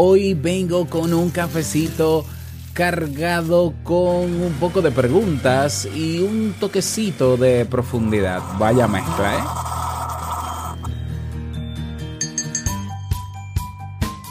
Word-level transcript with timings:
Hoy 0.00 0.34
vengo 0.34 0.86
con 0.86 1.12
un 1.12 1.30
cafecito 1.30 2.24
cargado 2.72 3.74
con 3.82 4.40
un 4.40 4.54
poco 4.60 4.80
de 4.80 4.92
preguntas 4.92 5.88
y 5.92 6.20
un 6.20 6.54
toquecito 6.60 7.36
de 7.36 7.64
profundidad. 7.64 8.40
Vaya 8.60 8.86
mezcla, 8.86 9.34
¿eh? 9.34 9.42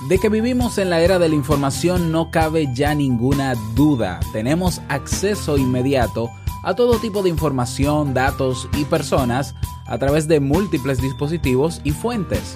De 0.08 0.18
que 0.20 0.30
vivimos 0.30 0.78
en 0.78 0.90
la 0.90 1.02
era 1.02 1.20
de 1.20 1.28
la 1.28 1.36
información 1.36 2.14
no 2.14 2.32
cabe 2.32 2.70
ya 2.74 2.96
ninguna 2.96 3.54
duda. 3.76 4.22
Tenemos 4.32 4.80
acceso 4.88 5.58
inmediato 5.58 6.30
a 6.64 6.76
todo 6.76 6.98
tipo 7.00 7.24
de 7.24 7.30
información, 7.30 8.14
datos 8.14 8.70
y 8.78 8.86
personas 8.86 9.54
a 9.86 9.98
través 9.98 10.30
de 10.30 10.40
múltiples 10.40 11.02
dispositivos 11.02 11.82
y 11.84 11.92
fuentes. 11.92 12.56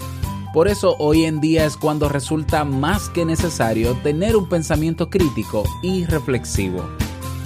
Por 0.54 0.68
eso 0.68 0.97
hoy 0.99 1.23
en 1.23 1.39
día 1.39 1.65
es 1.65 1.77
cuando 1.77 2.09
resulta 2.09 2.65
más 2.65 3.07
que 3.07 3.23
necesario 3.23 3.93
tener 4.04 4.36
un 4.36 4.50
pensamiento 4.50 5.10
crítico 5.10 5.64
y 5.82 6.05
reflexivo. 6.05 6.83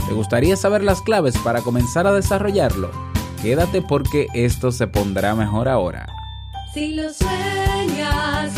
¿Te 0.08 0.14
gustaría 0.14 0.58
saber 0.58 0.84
las 0.84 1.02
claves 1.02 1.38
para 1.38 1.62
comenzar 1.62 2.08
a 2.08 2.14
desarrollarlo? 2.14 2.90
Quédate 3.44 3.84
porque 3.84 4.26
esto 4.34 4.72
se 4.72 4.88
pondrá 4.88 5.36
mejor 5.36 5.68
ahora. 5.68 6.08
Si 6.74 6.96
lo 6.96 7.14
sueñas, 7.14 8.58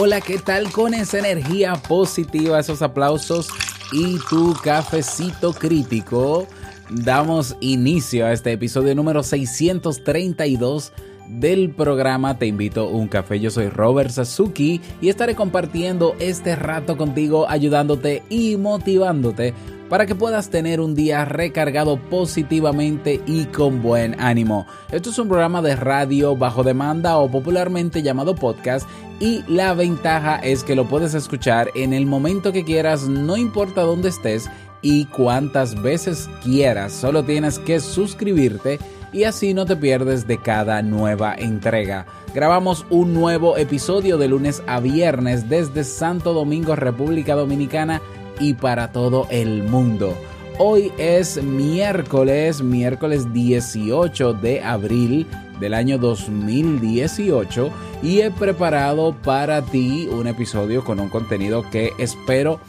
Hola, 0.00 0.20
¿qué 0.20 0.38
tal 0.38 0.70
con 0.70 0.94
esa 0.94 1.18
energía 1.18 1.74
positiva, 1.74 2.60
esos 2.60 2.82
aplausos 2.82 3.48
y 3.90 4.16
tu 4.30 4.54
cafecito 4.62 5.52
crítico? 5.52 6.46
Damos 6.88 7.56
inicio 7.58 8.24
a 8.24 8.32
este 8.32 8.52
episodio 8.52 8.94
número 8.94 9.24
632 9.24 10.92
del 11.28 11.70
programa 11.70 12.38
Te 12.38 12.46
invito 12.46 12.82
a 12.82 12.90
un 12.90 13.08
café. 13.08 13.38
Yo 13.40 13.50
soy 13.50 13.68
Robert 13.68 14.10
Sasuki 14.10 14.80
y 15.00 15.08
estaré 15.08 15.34
compartiendo 15.34 16.16
este 16.18 16.56
rato 16.56 16.96
contigo, 16.96 17.48
ayudándote 17.48 18.22
y 18.28 18.56
motivándote 18.56 19.54
para 19.88 20.06
que 20.06 20.14
puedas 20.14 20.50
tener 20.50 20.80
un 20.80 20.94
día 20.94 21.24
recargado 21.24 21.98
positivamente 21.98 23.20
y 23.26 23.46
con 23.46 23.82
buen 23.82 24.20
ánimo. 24.20 24.66
Esto 24.90 25.10
es 25.10 25.18
un 25.18 25.28
programa 25.28 25.62
de 25.62 25.76
radio 25.76 26.36
bajo 26.36 26.62
demanda 26.62 27.16
o 27.18 27.30
popularmente 27.30 28.02
llamado 28.02 28.34
podcast 28.34 28.88
y 29.20 29.42
la 29.48 29.74
ventaja 29.74 30.36
es 30.36 30.62
que 30.62 30.76
lo 30.76 30.86
puedes 30.86 31.14
escuchar 31.14 31.70
en 31.74 31.92
el 31.92 32.06
momento 32.06 32.52
que 32.52 32.64
quieras, 32.64 33.08
no 33.08 33.36
importa 33.36 33.82
dónde 33.82 34.10
estés 34.10 34.48
y 34.82 35.06
cuántas 35.06 35.80
veces 35.82 36.28
quieras. 36.44 36.92
Solo 36.92 37.24
tienes 37.24 37.58
que 37.58 37.80
suscribirte 37.80 38.78
y 39.12 39.24
así 39.24 39.54
no 39.54 39.66
te 39.66 39.76
pierdes 39.76 40.26
de 40.26 40.38
cada 40.38 40.82
nueva 40.82 41.34
entrega. 41.34 42.06
Grabamos 42.34 42.84
un 42.90 43.14
nuevo 43.14 43.56
episodio 43.56 44.18
de 44.18 44.28
lunes 44.28 44.62
a 44.66 44.80
viernes 44.80 45.48
desde 45.48 45.84
Santo 45.84 46.32
Domingo, 46.32 46.76
República 46.76 47.34
Dominicana 47.34 48.02
y 48.38 48.54
para 48.54 48.92
todo 48.92 49.26
el 49.30 49.62
mundo. 49.62 50.16
Hoy 50.58 50.92
es 50.98 51.42
miércoles, 51.42 52.62
miércoles 52.62 53.32
18 53.32 54.34
de 54.34 54.60
abril 54.62 55.26
del 55.60 55.74
año 55.74 55.98
2018 55.98 57.70
y 58.02 58.20
he 58.20 58.30
preparado 58.30 59.14
para 59.14 59.62
ti 59.62 60.08
un 60.10 60.26
episodio 60.26 60.84
con 60.84 61.00
un 61.00 61.08
contenido 61.08 61.64
que 61.70 61.92
espero 61.98 62.60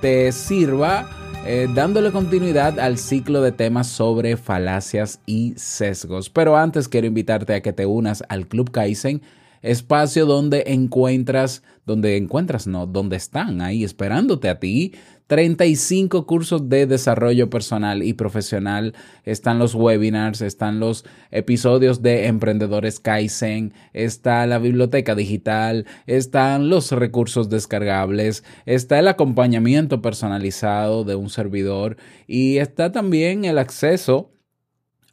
te 0.00 0.30
sirva 0.32 1.08
eh, 1.48 1.68
dándole 1.72 2.10
continuidad 2.10 2.80
al 2.80 2.98
ciclo 2.98 3.40
de 3.40 3.52
temas 3.52 3.86
sobre 3.86 4.36
falacias 4.36 5.20
y 5.26 5.54
sesgos. 5.56 6.28
Pero 6.28 6.56
antes 6.56 6.88
quiero 6.88 7.06
invitarte 7.06 7.54
a 7.54 7.62
que 7.62 7.72
te 7.72 7.86
unas 7.86 8.24
al 8.28 8.48
Club 8.48 8.72
Kaizen, 8.72 9.22
espacio 9.62 10.26
donde 10.26 10.64
encuentras, 10.66 11.62
donde 11.84 12.16
encuentras, 12.16 12.66
no, 12.66 12.86
donde 12.86 13.16
están 13.16 13.60
ahí 13.60 13.84
esperándote 13.84 14.48
a 14.48 14.58
ti 14.58 14.94
35 15.26 16.26
cursos 16.26 16.68
de 16.68 16.86
desarrollo 16.86 17.50
personal 17.50 18.02
y 18.02 18.12
profesional. 18.12 18.94
Están 19.24 19.58
los 19.58 19.74
webinars, 19.74 20.40
están 20.40 20.78
los 20.78 21.04
episodios 21.30 22.02
de 22.02 22.26
Emprendedores 22.26 23.00
Kaizen, 23.00 23.72
está 23.92 24.46
la 24.46 24.58
biblioteca 24.58 25.14
digital, 25.14 25.86
están 26.06 26.68
los 26.70 26.92
recursos 26.92 27.48
descargables, 27.48 28.44
está 28.66 28.98
el 28.98 29.08
acompañamiento 29.08 30.00
personalizado 30.00 31.04
de 31.04 31.16
un 31.16 31.28
servidor 31.28 31.96
y 32.26 32.58
está 32.58 32.92
también 32.92 33.44
el 33.44 33.58
acceso 33.58 34.30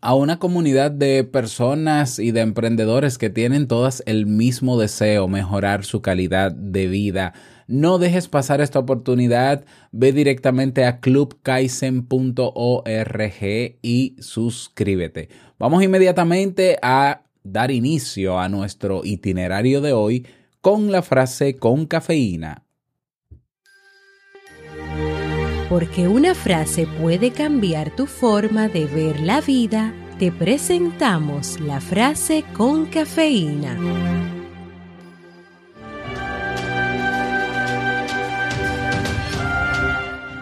a 0.04 0.16
una 0.16 0.38
comunidad 0.38 0.92
de 0.92 1.24
personas 1.24 2.20
y 2.20 2.32
de 2.32 2.42
emprendedores 2.42 3.18
que 3.18 3.30
tienen 3.30 3.70
todas 3.70 4.04
el 4.06 4.26
mismo 4.26 4.78
deseo, 4.78 5.30
mejorar 5.30 5.86
su 5.86 6.02
calidad 6.02 6.52
de 6.52 6.88
vida. 6.88 7.34
No 7.68 7.98
dejes 7.98 8.28
pasar 8.28 8.62
esta 8.62 8.80
oportunidad, 8.80 9.66
ve 9.92 10.12
directamente 10.12 10.86
a 10.86 11.00
clubkaisen.org 11.00 13.78
y 13.82 14.16
suscríbete. 14.20 15.30
Vamos 15.58 15.84
inmediatamente 15.84 16.78
a 16.82 17.24
dar 17.44 17.72
inicio 17.72 18.40
a 18.40 18.50
nuestro 18.50 19.02
itinerario 19.04 19.82
de 19.82 19.94
hoy 19.94 20.28
con 20.62 20.92
la 20.92 21.02
frase 21.02 21.58
con 21.58 21.86
cafeína. 21.86 22.64
Porque 25.70 26.08
una 26.08 26.36
frase 26.36 26.88
puede 27.02 27.32
cambiar 27.32 27.96
tu 27.96 28.06
forma 28.06 28.68
de 28.68 28.86
ver 28.86 29.20
la 29.20 29.42
vida, 29.42 29.94
te 30.20 30.32
presentamos 30.32 31.60
la 31.60 31.82
frase 31.82 32.44
con 32.54 32.86
cafeína. 32.86 34.33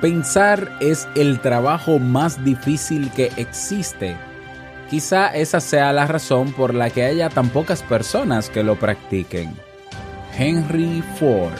Pensar 0.01 0.77
es 0.79 1.07
el 1.15 1.39
trabajo 1.41 1.99
más 1.99 2.43
difícil 2.43 3.11
que 3.11 3.31
existe. 3.37 4.17
Quizá 4.89 5.27
esa 5.27 5.59
sea 5.59 5.93
la 5.93 6.07
razón 6.07 6.53
por 6.53 6.73
la 6.73 6.89
que 6.89 7.03
haya 7.03 7.29
tan 7.29 7.49
pocas 7.49 7.83
personas 7.83 8.49
que 8.49 8.63
lo 8.63 8.77
practiquen. 8.77 9.53
Henry 10.35 11.03
Ford 11.19 11.53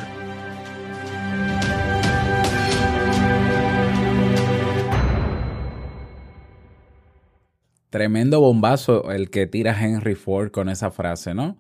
Tremendo 7.92 8.40
bombazo 8.40 9.12
el 9.12 9.30
que 9.30 9.46
tira 9.46 9.80
Henry 9.80 10.16
Ford 10.16 10.50
con 10.50 10.68
esa 10.68 10.90
frase, 10.90 11.36
¿no? 11.36 11.58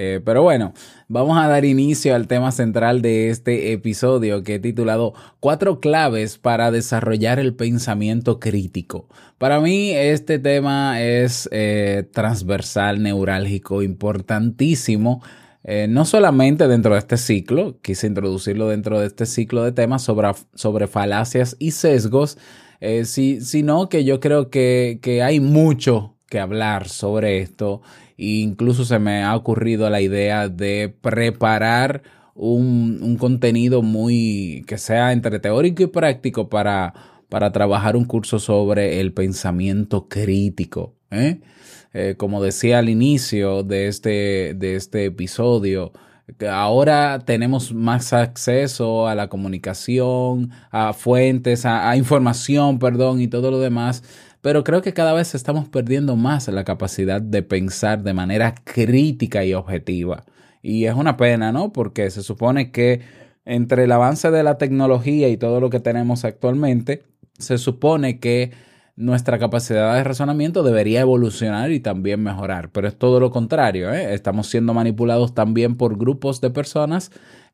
Eh, 0.00 0.20
pero 0.24 0.44
bueno, 0.44 0.74
vamos 1.08 1.36
a 1.38 1.48
dar 1.48 1.64
inicio 1.64 2.14
al 2.14 2.28
tema 2.28 2.52
central 2.52 3.02
de 3.02 3.30
este 3.30 3.72
episodio 3.72 4.44
que 4.44 4.54
he 4.54 4.58
titulado 4.60 5.12
Cuatro 5.40 5.80
claves 5.80 6.38
para 6.38 6.70
desarrollar 6.70 7.40
el 7.40 7.56
pensamiento 7.56 8.38
crítico. 8.38 9.08
Para 9.38 9.58
mí 9.58 9.90
este 9.90 10.38
tema 10.38 11.02
es 11.02 11.48
eh, 11.50 12.08
transversal, 12.12 13.02
neurálgico, 13.02 13.82
importantísimo. 13.82 15.20
Eh, 15.64 15.88
no 15.90 16.04
solamente 16.04 16.68
dentro 16.68 16.92
de 16.92 17.00
este 17.00 17.16
ciclo, 17.16 17.80
quise 17.82 18.06
introducirlo 18.06 18.68
dentro 18.68 19.00
de 19.00 19.08
este 19.08 19.26
ciclo 19.26 19.64
de 19.64 19.72
temas 19.72 20.02
sobre, 20.02 20.28
sobre 20.54 20.86
falacias 20.86 21.56
y 21.58 21.72
sesgos, 21.72 22.38
sí, 23.02 23.40
sino 23.40 23.88
que 23.88 24.04
yo 24.04 24.20
creo 24.20 24.48
que, 24.48 25.00
que 25.02 25.24
hay 25.24 25.40
mucho 25.40 26.17
que 26.28 26.40
hablar 26.40 26.88
sobre 26.88 27.38
esto. 27.38 27.82
E 28.16 28.40
incluso 28.40 28.84
se 28.84 28.98
me 28.98 29.22
ha 29.22 29.34
ocurrido 29.34 29.88
la 29.90 30.00
idea 30.00 30.48
de 30.48 30.94
preparar 31.00 32.02
un, 32.34 33.00
un 33.02 33.16
contenido 33.16 33.82
muy 33.82 34.64
que 34.66 34.78
sea 34.78 35.12
entre 35.12 35.40
teórico 35.40 35.82
y 35.82 35.86
práctico 35.88 36.48
para, 36.48 36.94
para 37.28 37.52
trabajar 37.52 37.96
un 37.96 38.04
curso 38.04 38.38
sobre 38.38 39.00
el 39.00 39.12
pensamiento 39.12 40.08
crítico. 40.08 40.94
¿eh? 41.10 41.40
Eh, 41.94 42.14
como 42.16 42.42
decía 42.42 42.78
al 42.78 42.88
inicio 42.88 43.62
de 43.62 43.88
este, 43.88 44.54
de 44.54 44.76
este 44.76 45.06
episodio, 45.06 45.92
ahora 46.50 47.20
tenemos 47.24 47.72
más 47.72 48.12
acceso 48.12 49.08
a 49.08 49.14
la 49.14 49.28
comunicación, 49.28 50.50
a 50.70 50.92
fuentes, 50.92 51.64
a, 51.64 51.88
a 51.88 51.96
información, 51.96 52.78
perdón, 52.78 53.20
y 53.20 53.28
todo 53.28 53.50
lo 53.50 53.58
demás 53.58 54.02
pero 54.40 54.64
creo 54.64 54.82
que 54.82 54.94
cada 54.94 55.12
vez 55.12 55.34
estamos 55.34 55.68
perdiendo 55.68 56.16
más 56.16 56.48
la 56.48 56.64
capacidad 56.64 57.20
de 57.20 57.42
pensar 57.42 58.02
de 58.02 58.14
manera 58.14 58.54
crítica 58.64 59.44
y 59.44 59.54
objetiva. 59.54 60.24
Y 60.62 60.84
es 60.86 60.94
una 60.94 61.16
pena, 61.16 61.52
¿no? 61.52 61.72
Porque 61.72 62.10
se 62.10 62.22
supone 62.22 62.70
que 62.70 63.00
entre 63.44 63.84
el 63.84 63.92
avance 63.92 64.30
de 64.30 64.42
la 64.42 64.58
tecnología 64.58 65.28
y 65.28 65.36
todo 65.36 65.60
lo 65.60 65.70
que 65.70 65.80
tenemos 65.80 66.24
actualmente, 66.24 67.02
se 67.38 67.56
supone 67.58 68.18
que 68.20 68.52
nuestra 68.94 69.38
capacidad 69.38 69.94
de 69.94 70.04
razonamiento 70.04 70.62
debería 70.62 71.00
evolucionar 71.00 71.70
y 71.70 71.80
también 71.80 72.22
mejorar, 72.22 72.70
pero 72.72 72.88
es 72.88 72.98
todo 72.98 73.20
lo 73.20 73.30
contrario, 73.30 73.94
¿eh? 73.94 74.12
estamos 74.12 74.48
siendo 74.48 74.74
manipulados 74.74 75.34
también 75.34 75.76
por 75.76 75.96
grupos 75.96 76.40
de 76.40 76.50
personas 76.50 77.12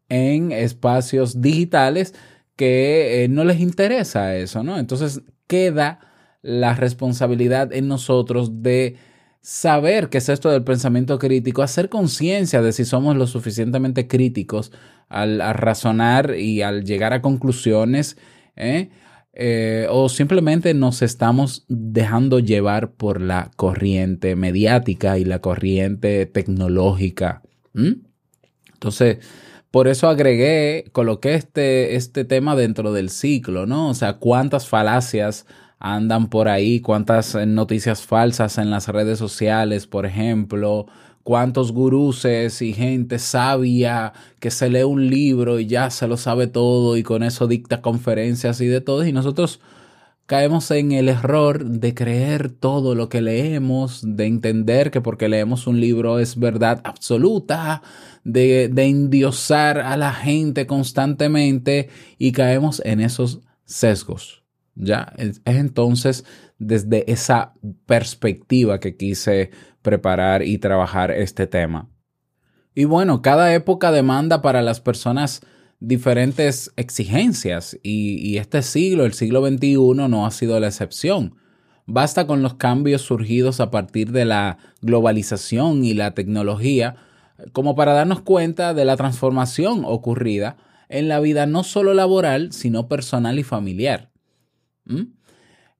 en 0.09 0.53
espacios 0.53 1.43
digitales 1.43 2.15
que 2.57 3.25
eh, 3.25 3.29
no 3.29 3.45
les 3.45 3.61
interesa 3.61 4.35
eso, 4.37 4.63
¿no? 4.63 4.79
Entonces 4.79 5.21
queda 5.47 6.01
la 6.45 6.75
responsabilidad 6.75 7.73
en 7.73 7.89
nosotros 7.89 8.63
de 8.63 8.97
saber 9.41 10.11
qué 10.11 10.19
es 10.19 10.29
esto 10.29 10.51
del 10.51 10.63
pensamiento 10.63 11.19
crítico, 11.19 11.63
hacer 11.63 11.89
conciencia 11.89 12.61
de 12.61 12.73
si 12.73 12.85
somos 12.85 13.17
lo 13.17 13.27
suficientemente 13.27 14.07
críticos 14.07 14.71
al, 15.09 15.41
razonar 15.55 16.37
y 16.37 16.61
al 16.61 16.85
llegar 16.85 17.15
a 17.15 17.23
conclusiones, 17.23 18.19
¿eh? 18.57 18.91
Eh, 19.33 19.87
o 19.91 20.09
simplemente 20.09 20.75
nos 20.75 21.03
estamos 21.03 21.65
dejando 21.69 22.39
llevar 22.39 22.93
por 22.93 23.21
la 23.21 23.51
corriente 23.57 24.37
mediática 24.37 25.19
y 25.19 25.25
la 25.25 25.41
corriente 25.41 26.27
tecnológica. 26.27 27.43
Entonces, 28.75 29.19
por 29.73 29.89
eso 29.89 30.09
agregué, 30.09 30.85
coloqué 30.93 31.35
este, 31.35 31.97
este 31.97 32.25
tema 32.25 32.55
dentro 32.55 32.93
del 32.93 33.11
ciclo, 33.11 33.67
¿no? 33.67 33.89
O 33.89 33.95
sea, 33.95 34.19
cuántas 34.19 34.69
falacias 34.69 35.47
andan 35.85 36.29
por 36.29 36.49
ahí, 36.49 36.81
cuántas 36.81 37.35
eh, 37.35 37.45
noticias 37.45 38.01
falsas 38.03 38.57
en 38.57 38.71
las 38.71 38.89
redes 38.89 39.19
sociales, 39.19 39.87
por 39.87 40.07
ejemplo, 40.07 40.87
cuántos 41.23 41.73
guruses 41.73 42.63
y 42.63 42.73
gente 42.73 43.19
sabia 43.19 44.15
que 44.41 44.51
se 44.51 44.71
lee 44.71 44.85
un 44.85 45.11
libro 45.11 45.61
y 45.61 45.67
ya 45.67 45.91
se 45.91 46.09
lo 46.09 46.17
sabe 46.17 46.47
todo 46.47 46.97
y 46.97 47.03
con 47.03 47.23
eso 47.23 47.47
dicta 47.47 47.83
conferencias 47.83 48.63
y 48.63 48.67
de 48.67 48.81
todo, 48.81 49.07
y 49.07 49.13
nosotros 49.13 49.61
caemos 50.25 50.71
en 50.71 50.93
el 50.93 51.11
error 51.11 51.67
de 51.67 51.93
creer 51.93 52.49
todo 52.49 52.95
lo 52.95 53.11
que 53.11 53.21
leemos, 53.21 54.01
de 54.07 54.25
entender 54.25 54.91
que 54.91 55.03
porque 55.03 55.29
leemos 55.29 55.67
un 55.67 55.81
libro 55.81 56.19
es 56.19 56.39
verdad 56.39 56.81
absoluta, 56.85 57.83
de, 58.25 58.71
de 58.73 58.85
endiosar 58.87 59.81
a 59.81 59.99
la 59.99 60.15
gente 60.15 60.67
constantemente 60.67 61.91
y 62.17 62.33
caemos 62.33 62.81
en 62.87 63.01
esos 63.01 63.41
sesgos. 63.67 64.44
¿Ya? 64.75 65.13
Es, 65.17 65.41
entonces 65.45 66.25
desde 66.59 67.11
esa 67.11 67.55
perspectiva 67.87 68.81
que 68.81 68.97
quise 68.97 69.51
preparar 69.83 70.43
y 70.43 70.59
trabajar 70.59 71.11
este 71.11 71.47
tema. 71.47 71.89
Y 72.75 72.85
bueno, 72.85 73.23
cada 73.23 73.55
época 73.55 73.93
demanda 73.93 74.43
para 74.43 74.63
las 74.63 74.81
personas 74.81 75.43
diferentes 75.81 76.73
exigencias 76.77 77.79
y, 77.83 78.17
y, 78.27 78.39
este 78.39 78.63
siglo, 78.63 79.05
el 79.05 79.13
siglo 79.13 79.47
XXI, 79.47 79.77
no 80.09 80.27
ha 80.27 80.31
sido 80.31 80.59
la 80.59 80.69
excepción. 80.69 81.37
Basta 81.87 82.27
con 82.27 82.43
los 82.43 82.55
cambios 82.55 83.03
surgidos 83.03 83.61
a 83.61 83.71
partir 83.71 84.11
de 84.11 84.25
la 84.25 84.59
globalización 84.81 85.85
y 85.85 85.93
la 85.93 86.15
tecnología 86.15 86.97
como 87.53 87.75
para 87.75 87.93
darnos 87.93 88.21
cuenta 88.21 88.75
de 88.75 88.85
la 88.85 88.97
transformación 88.97 89.83
ocurrida 89.85 90.57
en 90.89 91.09
la 91.09 91.21
vida 91.21 91.47
no 91.47 91.65
solo 91.65 91.95
laboral, 91.95 92.53
sino 92.53 92.89
personal 92.89 93.39
y 93.39 93.43
familiar. 93.43 94.11
¿Mm? 94.85 95.03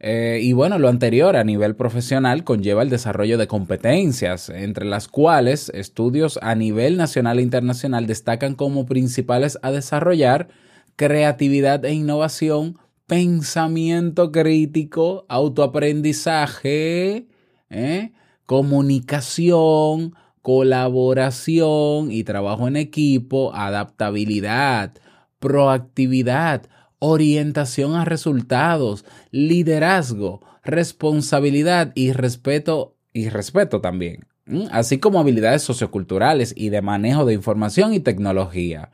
Eh, 0.01 0.41
y 0.43 0.53
bueno, 0.53 0.79
lo 0.79 0.89
anterior 0.89 1.35
a 1.37 1.45
nivel 1.45 1.77
profesional 1.77 2.45
conlleva 2.45 2.83
el 2.83 2.91
desarrollo 2.91 3.39
de 3.39 3.47
competencias, 3.47 4.51
entre 4.51 4.85
las 4.85 5.09
cuales 5.09 5.71
estudios 5.71 6.39
a 6.43 6.55
nivel 6.55 6.99
nacional 6.99 7.39
e 7.39 7.43
internacional 7.43 8.07
destacan 8.07 8.55
como 8.55 8.85
principales 8.85 9.59
a 9.63 9.71
desarrollar 9.71 10.49
creatividad 10.97 11.85
e 11.85 11.95
innovación, 11.95 12.79
pensamiento 13.07 14.31
crítico, 14.31 15.25
autoaprendizaje, 15.29 17.27
¿eh? 17.71 18.13
comunicación, 18.47 20.15
colaboración 20.43 22.13
y 22.13 22.25
trabajo 22.25 22.69
en 22.69 22.77
equipo, 22.77 23.55
adaptabilidad, 23.55 24.93
proactividad, 25.39 26.69
orientación 27.07 27.95
a 27.97 28.07
resultados, 28.07 29.05
liderazgo, 29.31 30.41
responsabilidad 30.63 31.93
y 31.95 32.13
respeto 32.13 32.97
y 33.13 33.29
respeto 33.29 33.83
también, 33.83 34.27
así 34.71 34.99
como 34.99 35.21
habilidades 35.21 35.63
socioculturales 35.63 36.55
y 36.57 36.71
de 36.71 36.81
manejo 36.81 37.27
de 37.27 37.35
información 37.35 37.93
y 37.93 38.01
tecnología. 38.01 38.91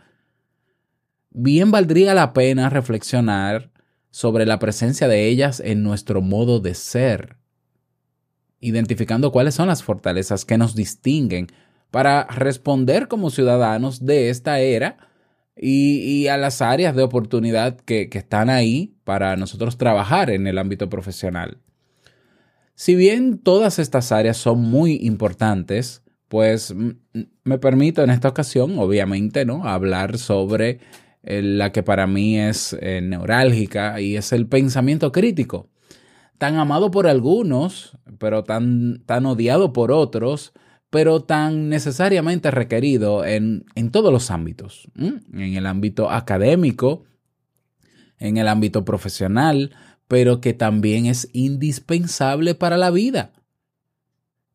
Bien 1.30 1.70
valdría 1.70 2.12
la 2.12 2.32
pena 2.32 2.68
reflexionar 2.68 3.70
sobre 4.10 4.44
la 4.44 4.58
presencia 4.58 5.06
de 5.06 5.28
ellas 5.28 5.60
en 5.60 5.84
nuestro 5.84 6.20
modo 6.20 6.58
de 6.58 6.74
ser, 6.74 7.36
identificando 8.58 9.30
cuáles 9.30 9.54
son 9.54 9.68
las 9.68 9.84
fortalezas 9.84 10.44
que 10.44 10.58
nos 10.58 10.74
distinguen 10.74 11.46
para 11.92 12.24
responder 12.24 13.06
como 13.06 13.30
ciudadanos 13.30 14.04
de 14.04 14.30
esta 14.30 14.58
era 14.58 15.09
y, 15.62 16.28
a 16.28 16.38
las 16.38 16.62
áreas 16.62 16.96
de 16.96 17.02
oportunidad 17.02 17.76
que, 17.80 18.08
están 18.12 18.48
ahí 18.48 18.94
para 19.04 19.36
nosotros 19.36 19.76
trabajar 19.76 20.30
en 20.30 20.46
el 20.46 20.58
ámbito 20.58 20.88
profesional. 20.88 21.58
Si 22.74 22.94
bien 22.94 23.38
todas 23.38 23.78
estas 23.78 24.10
áreas 24.10 24.38
son 24.38 24.60
muy 24.60 24.98
importantes, 25.02 26.02
pues 26.28 26.74
me 27.44 27.58
permito 27.58 28.02
en 28.02 28.10
esta 28.10 28.28
ocasión, 28.28 28.78
obviamente, 28.78 29.44
¿no? 29.44 29.66
hablar 29.66 30.16
sobre 30.16 30.78
eh, 31.22 31.42
la 31.42 31.72
que 31.72 31.82
para 31.82 32.06
mí 32.06 32.38
es 32.38 32.74
eh, 32.80 33.02
neurálgica 33.02 34.00
y 34.00 34.16
es 34.16 34.32
el 34.32 34.46
pensamiento 34.46 35.12
crítico. 35.12 35.68
Tan 36.38 36.56
amado 36.56 36.90
por 36.90 37.06
algunos, 37.06 37.98
pero 38.18 38.44
tan, 38.44 39.02
tan 39.04 39.26
odiado 39.26 39.74
por 39.74 39.92
otros, 39.92 40.54
pero 40.90 41.22
tan 41.22 41.68
necesariamente 41.68 42.50
requerido 42.50 43.24
en, 43.24 43.64
en 43.76 43.90
todos 43.90 44.12
los 44.12 44.30
ámbitos, 44.30 44.88
en 44.96 45.54
el 45.54 45.66
ámbito 45.66 46.10
académico, 46.10 47.04
en 48.18 48.36
el 48.36 48.48
ámbito 48.48 48.84
profesional, 48.84 49.74
pero 50.08 50.40
que 50.40 50.52
también 50.52 51.06
es 51.06 51.28
indispensable 51.32 52.56
para 52.56 52.76
la 52.76 52.90
vida. 52.90 53.32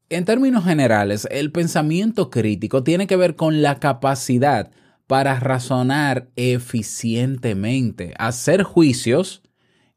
En 0.09 0.25
términos 0.25 0.65
generales, 0.65 1.27
el 1.31 1.51
pensamiento 1.51 2.29
crítico 2.29 2.83
tiene 2.83 3.07
que 3.07 3.15
ver 3.15 3.35
con 3.35 3.61
la 3.61 3.79
capacidad 3.79 4.71
para 5.07 5.39
razonar 5.39 6.29
eficientemente, 6.35 8.13
hacer 8.17 8.63
juicios 8.63 9.41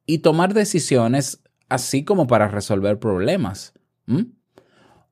y 0.06 0.18
tomar 0.18 0.54
decisiones, 0.54 1.42
así 1.68 2.04
como 2.04 2.26
para 2.26 2.48
resolver 2.48 2.98
problemas. 2.98 3.74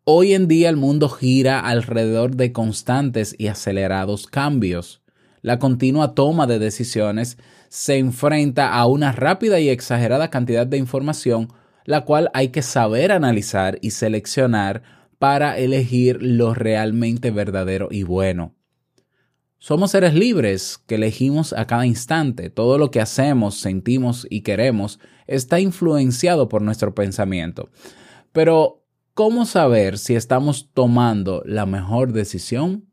Hoy 0.09 0.35
en 0.35 0.47
día 0.47 0.69
el 0.69 0.77
mundo 0.77 1.09
gira 1.09 1.59
alrededor 1.59 2.37
de 2.37 2.53
constantes 2.53 3.35
y 3.37 3.49
acelerados 3.49 4.29
cambios. 4.29 5.03
La 5.43 5.59
continua 5.59 6.15
toma 6.15 6.47
de 6.47 6.61
decisiones 6.61 7.39
se 7.71 7.99
enfrenta 7.99 8.73
a 8.73 8.87
una 8.87 9.11
rápida 9.11 9.59
y 9.59 9.69
exagerada 9.69 10.31
cantidad 10.31 10.65
de 10.65 10.77
información, 10.77 11.49
la 11.87 12.05
cual 12.05 12.31
hay 12.35 12.51
que 12.51 12.63
saber 12.63 13.11
analizar 13.11 13.79
y 13.83 13.91
seleccionar 13.91 14.85
para 15.19 15.59
elegir 15.59 16.19
lo 16.23 16.55
realmente 16.55 17.33
verdadero 17.33 17.89
y 17.91 18.05
bueno. 18.05 18.55
Somos 19.59 19.91
seres 19.91 20.15
libres 20.15 20.79
que 20.87 20.95
elegimos 20.95 21.53
a 21.53 21.67
cada 21.67 21.85
instante. 21.85 22.49
Todo 22.49 22.79
lo 22.79 22.93
que 22.93 23.01
hacemos, 23.01 23.57
sentimos 23.57 24.25
y 24.31 24.43
queremos 24.43 25.01
está 25.27 25.59
influenciado 25.59 26.49
por 26.49 26.63
nuestro 26.63 26.95
pensamiento. 26.95 27.71
Pero 28.31 28.86
¿Cómo 29.17 29.47
saber 29.47 29.97
si 29.97 30.15
estamos 30.15 30.69
tomando 30.75 31.43
la 31.47 31.65
mejor 31.65 32.13
decisión? 32.13 32.85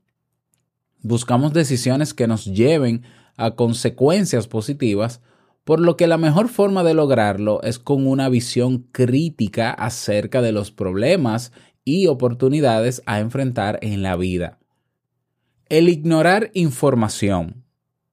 Buscamos 1.02 1.52
decisiones 1.52 2.14
que 2.14 2.28
nos 2.28 2.46
lleven 2.46 3.04
a 3.36 3.56
consecuencias 3.56 4.48
positivas, 4.48 5.20
por 5.66 5.82
lo 5.82 5.98
que 5.98 6.08
la 6.08 6.18
mejor 6.18 6.48
forma 6.48 6.86
de 6.86 6.94
lograrlo 6.94 7.62
es 7.62 7.78
con 7.78 8.08
una 8.08 8.30
visión 8.30 8.88
crítica 8.94 9.72
acerca 9.72 10.42
de 10.42 10.54
los 10.54 10.72
problemas 10.72 11.52
y 11.84 12.08
oportunidades 12.08 13.04
a 13.06 13.20
enfrentar 13.20 13.80
en 13.82 14.02
la 14.02 14.16
vida. 14.16 14.60
El 15.68 15.90
ignorar 15.90 16.52
información, 16.54 17.66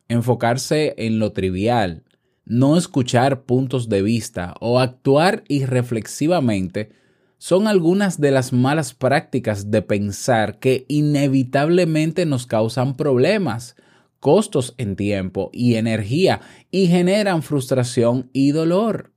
enfocarse 0.09 0.95
en 0.99 1.21
lo 1.21 1.31
trivial, 1.31 2.03
no 2.45 2.77
escuchar 2.77 3.45
puntos 3.45 3.89
de 3.89 4.03
vista 4.03 4.55
o 4.59 4.81
actuar 4.81 5.45
irreflexivamente 5.47 6.99
son 7.43 7.67
algunas 7.69 8.21
de 8.21 8.33
las 8.33 8.53
malas 8.53 8.93
prácticas 8.93 9.71
de 9.71 9.81
pensar 9.81 10.59
que 10.59 10.85
inevitablemente 10.89 12.27
nos 12.27 12.47
causan 12.47 12.99
problemas, 12.99 13.77
costos 14.19 14.75
en 14.77 14.95
tiempo 14.95 15.49
y 15.51 15.77
energía 15.77 16.43
y 16.71 16.89
generan 16.89 17.43
frustración 17.43 18.29
y 18.35 18.53
dolor. 18.53 19.15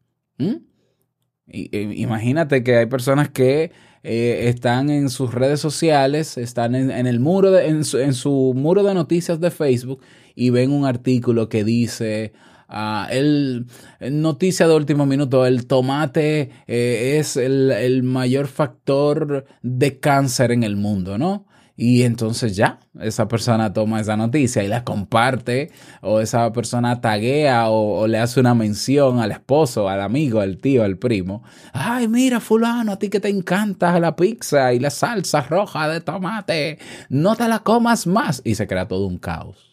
Imagínate 1.47 2.63
que 2.63 2.77
hay 2.77 2.85
personas 2.85 3.27
que 3.29 3.71
eh, 4.03 4.45
están 4.47 4.89
en 4.89 5.09
sus 5.09 5.33
redes 5.33 5.59
sociales, 5.59 6.37
están 6.37 6.75
en, 6.75 6.91
el 7.05 7.19
muro 7.19 7.51
de- 7.51 7.67
en 7.67 7.83
su 8.13 8.53
muro 8.55 8.83
de 8.83 8.93
noticias 8.93 9.41
de 9.41 9.51
Facebook 9.51 9.99
y 10.33 10.49
ven 10.49 10.71
un 10.71 10.85
artículo 10.85 11.49
que 11.49 11.65
dice 11.65 12.31
ah, 12.73 13.07
el 13.11 13.67
noticia 13.99 14.67
de 14.67 14.75
último 14.75 15.05
minuto, 15.05 15.45
el 15.45 15.67
tomate 15.67 16.51
eh, 16.67 17.17
es 17.19 17.37
el, 17.37 17.71
el 17.71 18.03
mayor 18.03 18.47
factor 18.47 19.45
de 19.61 19.99
cáncer 19.99 20.51
en 20.51 20.63
el 20.63 20.75
mundo, 20.75 21.17
¿no? 21.17 21.45
Y 21.75 22.03
entonces 22.03 22.55
ya, 22.55 22.79
esa 23.01 23.27
persona 23.27 23.73
toma 23.73 23.99
esa 23.99 24.15
noticia 24.15 24.63
y 24.63 24.67
la 24.67 24.83
comparte, 24.83 25.71
o 26.01 26.19
esa 26.19 26.53
persona 26.53 27.01
taguea 27.01 27.69
o, 27.69 28.01
o 28.01 28.07
le 28.07 28.19
hace 28.19 28.39
una 28.39 28.53
mención 28.53 29.19
al 29.19 29.31
esposo, 29.31 29.89
al 29.89 30.01
amigo, 30.01 30.39
al 30.39 30.57
tío, 30.57 30.83
al 30.83 30.97
primo. 30.97 31.43
Ay, 31.73 32.07
mira, 32.07 32.39
fulano, 32.39 32.91
a 32.91 32.99
ti 32.99 33.09
que 33.09 33.19
te 33.19 33.29
encanta 33.29 33.99
la 33.99 34.15
pizza 34.15 34.71
y 34.73 34.79
la 34.79 34.91
salsa 34.91 35.41
roja 35.41 35.87
de 35.87 36.01
tomate, 36.01 36.77
no 37.09 37.35
te 37.35 37.47
la 37.47 37.59
comas 37.59 38.05
más. 38.05 38.41
Y 38.45 38.53
se 38.53 38.67
crea 38.67 38.87
todo 38.87 39.07
un 39.07 39.17
caos. 39.17 39.72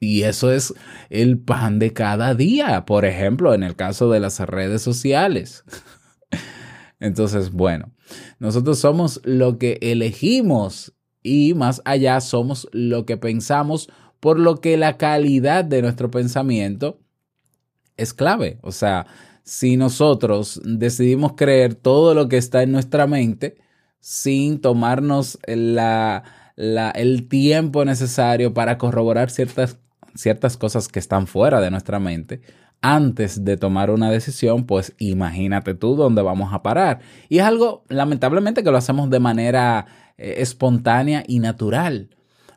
Y 0.00 0.22
eso 0.22 0.50
es 0.50 0.74
el 1.10 1.38
pan 1.38 1.78
de 1.78 1.92
cada 1.92 2.34
día, 2.34 2.86
por 2.86 3.04
ejemplo, 3.04 3.52
en 3.54 3.62
el 3.62 3.76
caso 3.76 4.10
de 4.10 4.20
las 4.20 4.40
redes 4.40 4.82
sociales. 4.82 5.64
Entonces, 7.00 7.52
bueno, 7.52 7.92
nosotros 8.38 8.78
somos 8.78 9.20
lo 9.24 9.58
que 9.58 9.78
elegimos 9.82 10.94
y 11.22 11.54
más 11.54 11.82
allá 11.84 12.20
somos 12.20 12.68
lo 12.72 13.06
que 13.06 13.16
pensamos, 13.16 13.88
por 14.20 14.38
lo 14.38 14.60
que 14.60 14.76
la 14.76 14.96
calidad 14.96 15.64
de 15.64 15.82
nuestro 15.82 16.10
pensamiento 16.10 17.00
es 17.96 18.14
clave. 18.14 18.58
O 18.62 18.72
sea, 18.72 19.06
si 19.44 19.76
nosotros 19.78 20.60
decidimos 20.64 21.34
creer 21.36 21.74
todo 21.76 22.14
lo 22.14 22.28
que 22.28 22.38
está 22.38 22.62
en 22.62 22.72
nuestra 22.72 23.06
mente 23.08 23.56
sin 24.00 24.60
tomarnos 24.62 25.38
la, 25.46 26.24
la- 26.56 26.90
el 26.92 27.28
tiempo 27.28 27.84
necesario 27.84 28.54
para 28.54 28.78
corroborar 28.78 29.30
ciertas, 29.30 29.79
ciertas 30.14 30.56
cosas 30.56 30.88
que 30.88 30.98
están 30.98 31.26
fuera 31.26 31.60
de 31.60 31.70
nuestra 31.70 31.98
mente, 31.98 32.40
antes 32.82 33.44
de 33.44 33.56
tomar 33.56 33.90
una 33.90 34.10
decisión, 34.10 34.64
pues 34.64 34.94
imagínate 34.98 35.74
tú 35.74 35.96
dónde 35.96 36.22
vamos 36.22 36.52
a 36.52 36.62
parar. 36.62 37.00
Y 37.28 37.38
es 37.38 37.44
algo, 37.44 37.84
lamentablemente, 37.88 38.64
que 38.64 38.70
lo 38.70 38.78
hacemos 38.78 39.10
de 39.10 39.20
manera 39.20 39.86
eh, 40.16 40.36
espontánea 40.38 41.22
y 41.26 41.40
natural. 41.40 42.08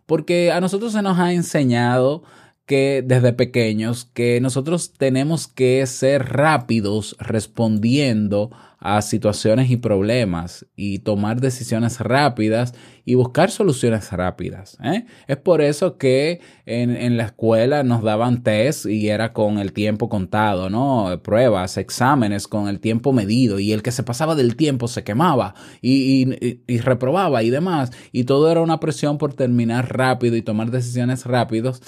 Porque 0.05 0.51
a 0.51 0.61
nosotros 0.61 0.93
se 0.93 1.01
nos 1.01 1.19
ha 1.19 1.33
enseñado 1.33 2.23
que 2.65 3.03
desde 3.05 3.33
pequeños 3.33 4.05
que 4.13 4.39
nosotros 4.39 4.93
tenemos 4.93 5.47
que 5.47 5.85
ser 5.85 6.29
rápidos 6.29 7.17
respondiendo 7.19 8.51
a 8.85 9.01
situaciones 9.01 9.71
y 9.71 9.77
problemas 9.77 10.65
y 10.75 10.99
tomar 10.99 11.39
decisiones 11.39 12.01
rápidas 12.01 12.73
y 13.05 13.15
buscar 13.15 13.49
soluciones 13.49 14.11
rápidas. 14.11 14.77
¿eh? 14.83 15.05
Es 15.25 15.37
por 15.37 15.61
eso 15.61 15.97
que 15.97 16.41
en, 16.65 16.89
en 16.93 17.15
la 17.15 17.23
escuela 17.27 17.83
nos 17.83 18.03
daban 18.03 18.43
test 18.43 18.85
y 18.85 19.07
era 19.07 19.31
con 19.31 19.57
el 19.57 19.71
tiempo 19.71 20.09
contado, 20.09 20.69
¿no? 20.69 21.21
Pruebas, 21.23 21.77
exámenes 21.77 22.49
con 22.49 22.67
el 22.67 22.81
tiempo 22.81 23.13
medido 23.13 23.57
y 23.57 23.71
el 23.71 23.83
que 23.83 23.93
se 23.93 24.03
pasaba 24.03 24.35
del 24.35 24.57
tiempo 24.57 24.89
se 24.89 25.05
quemaba 25.05 25.55
y, 25.81 26.59
y- 26.67 26.77
reprobaba 26.79 27.41
y 27.41 27.49
demás. 27.49 27.91
Y 28.11 28.25
todo 28.25 28.51
era 28.51 28.59
una 28.59 28.81
presión 28.81 29.17
por 29.17 29.33
terminar 29.33 29.97
rápido 29.97 30.35
y 30.35 30.41
tomar 30.41 30.71
decisiones 30.71 31.25
rápidos. 31.25 31.81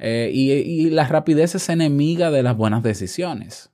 Eh, 0.00 0.32
y, 0.34 0.50
y 0.50 0.90
la 0.90 1.06
rapidez 1.06 1.54
es 1.54 1.68
enemiga 1.68 2.32
de 2.32 2.42
las 2.42 2.56
buenas 2.56 2.82
decisiones. 2.82 3.70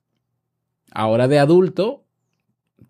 Ahora 0.92 1.26
de 1.28 1.38
adulto, 1.38 2.05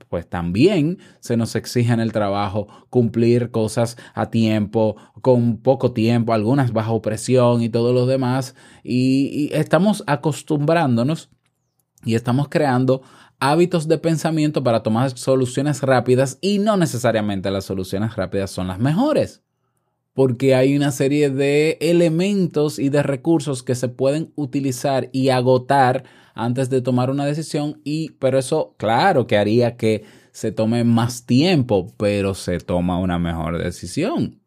pues 0.09 0.29
también 0.29 0.99
se 1.21 1.37
nos 1.37 1.57
exige 1.57 1.93
en 1.93 2.01
el 2.01 2.13
trabajo 2.13 2.69
cumplir 2.91 3.51
cosas 3.51 3.97
a 4.15 4.31
tiempo, 4.31 4.97
con 5.21 5.59
poco 5.59 5.93
tiempo, 5.93 6.33
algunas 6.33 6.73
bajo 6.73 7.03
presión 7.03 7.63
y 7.63 7.69
todo 7.69 7.93
lo 7.93 8.07
demás. 8.07 8.55
Y, 8.83 9.51
y 9.53 9.55
estamos 9.55 10.05
acostumbrándonos 10.07 11.31
y 12.05 12.15
estamos 12.15 12.49
creando 12.49 13.03
hábitos 13.41 13.89
de 13.89 13.99
pensamiento 13.99 14.63
para 14.63 14.83
tomar 14.83 15.17
soluciones 15.17 15.83
rápidas 15.83 16.39
y 16.41 16.59
no 16.59 16.77
necesariamente 16.77 17.51
las 17.51 17.65
soluciones 17.65 18.17
rápidas 18.17 18.51
son 18.51 18.69
las 18.69 18.79
mejores 18.79 19.43
porque 20.17 20.55
hay 20.55 20.75
una 20.75 20.93
serie 20.93 21.29
de 21.29 21.77
elementos 21.79 22.79
y 22.79 22.89
de 22.89 23.03
recursos 23.03 23.63
que 23.63 23.75
se 23.75 23.89
pueden 23.89 24.33
utilizar 24.35 25.11
y 25.13 25.29
agotar 25.29 26.05
antes 26.37 26.71
de 26.71 26.83
tomar 26.83 27.11
una 27.11 27.25
decisión 27.25 27.81
y 27.83 28.11
pero 28.13 28.39
eso 28.39 28.75
claro 28.77 29.27
que 29.27 29.39
haría 29.39 29.77
que 29.77 30.05
se 30.31 30.53
tome 30.53 30.85
más 30.85 31.25
tiempo, 31.25 31.93
pero 31.97 32.35
se 32.35 32.59
toma 32.59 32.99
una 32.99 33.19
mejor 33.19 33.59
decisión. 33.59 34.39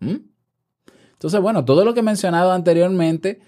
¿Mm? 0.00 0.16
Entonces, 1.12 1.40
bueno, 1.40 1.64
todo 1.64 1.84
lo 1.84 1.94
que 1.94 2.00
he 2.00 2.02
mencionado 2.02 2.52
anteriormente 2.52 3.40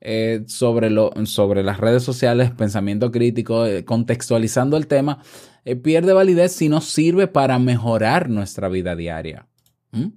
eh, 0.00 0.44
sobre, 0.46 0.90
lo, 0.90 1.10
sobre 1.24 1.62
las 1.62 1.78
redes 1.78 2.02
sociales, 2.02 2.50
pensamiento 2.50 3.10
crítico, 3.10 3.66
eh, 3.66 3.84
contextualizando 3.84 4.76
el 4.76 4.86
tema, 4.86 5.22
eh, 5.64 5.74
pierde 5.74 6.12
validez 6.12 6.52
si 6.52 6.68
no 6.68 6.82
sirve 6.82 7.26
para 7.26 7.58
mejorar 7.58 8.28
nuestra 8.28 8.68
vida 8.68 8.94
diaria. 8.94 9.46
¿Mm? 9.92 10.08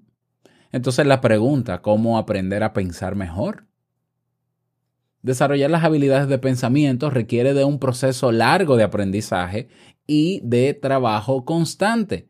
Entonces 0.74 1.06
la 1.06 1.22
pregunta, 1.22 1.82
¿cómo 1.82 2.18
aprender 2.18 2.62
a 2.64 2.74
pensar 2.74 3.16
mejor? 3.16 3.71
Desarrollar 5.22 5.70
las 5.70 5.84
habilidades 5.84 6.28
de 6.28 6.40
pensamiento 6.40 7.10
requiere 7.10 7.54
de 7.54 7.64
un 7.64 7.78
proceso 7.80 8.32
largo 8.32 8.76
de 8.76 8.84
aprendizaje 8.84 9.68
y 10.08 10.42
de 10.44 10.74
trabajo 10.74 11.46
constante, 11.46 12.28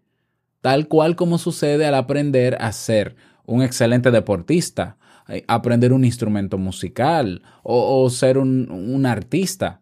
tal 0.59 0.87
cual 0.87 1.15
como 1.15 1.37
sucede 1.37 1.85
al 1.85 1.95
aprender 1.95 2.57
a 2.59 2.71
ser 2.73 3.15
un 3.45 3.61
excelente 3.61 4.11
deportista, 4.11 4.97
eh, 5.29 5.45
aprender 5.47 5.93
un 5.93 6.03
instrumento 6.03 6.57
musical 6.57 7.41
o, 7.63 8.09
ser 8.09 8.37
un, 8.37 8.69
un 8.69 9.05
artista. 9.05 9.81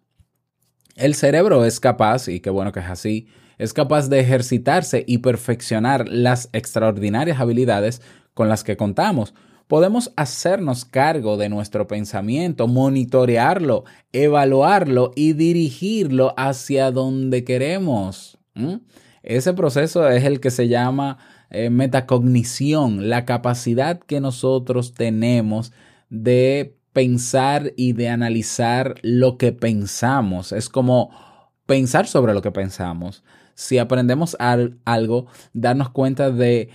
El 0.96 1.16
cerebro 1.16 1.66
es 1.66 1.80
capaz, 1.80 2.28
y 2.28 2.42
qué 2.42 2.52
bueno 2.52 2.72
que 2.72 2.82
es 2.82 2.88
así, 2.88 3.28
es 3.58 3.74
capaz 3.74 4.08
de 4.10 4.20
ejercitarse 4.20 5.04
y 5.08 5.20
perfeccionar 5.20 6.08
las 6.08 6.50
extraordinarias 6.54 7.40
habilidades 7.40 8.02
con 8.34 8.50
las 8.50 8.64
que 8.64 8.78
contamos. 8.78 9.34
Podemos 9.70 10.12
hacernos 10.16 10.84
cargo 10.84 11.38
de 11.38 11.48
nuestro 11.48 11.86
pensamiento, 11.86 12.68
monitorearlo, 12.68 13.84
evaluarlo 14.12 15.12
y 15.16 15.34
dirigirlo 15.34 16.34
hacia 16.38 16.90
donde 16.90 17.44
queremos. 17.44 18.40
Ese 19.22 19.54
proceso 19.54 20.10
es 20.10 20.24
el 20.24 20.40
que 20.40 20.50
se 20.50 20.70
llama 20.70 21.20
eh, 21.52 21.70
metacognición, 21.70 23.10
la 23.12 23.26
capacidad 23.26 24.00
que 24.00 24.20
nosotros 24.20 24.96
tenemos 24.96 25.72
de 26.10 26.76
pensar 26.92 27.72
y 27.78 27.94
de 27.94 28.10
analizar 28.10 28.96
lo 29.04 29.38
que 29.38 29.52
pensamos. 29.52 30.52
Es 30.52 30.68
como 30.70 31.12
pensar 31.68 32.08
sobre 32.08 32.34
lo 32.34 32.42
que 32.42 32.50
pensamos. 32.52 33.24
Si 33.54 33.78
aprendemos 33.78 34.36
al- 34.40 34.80
algo, 34.84 35.28
darnos 35.54 35.92
cuenta 35.92 36.32
de 36.32 36.70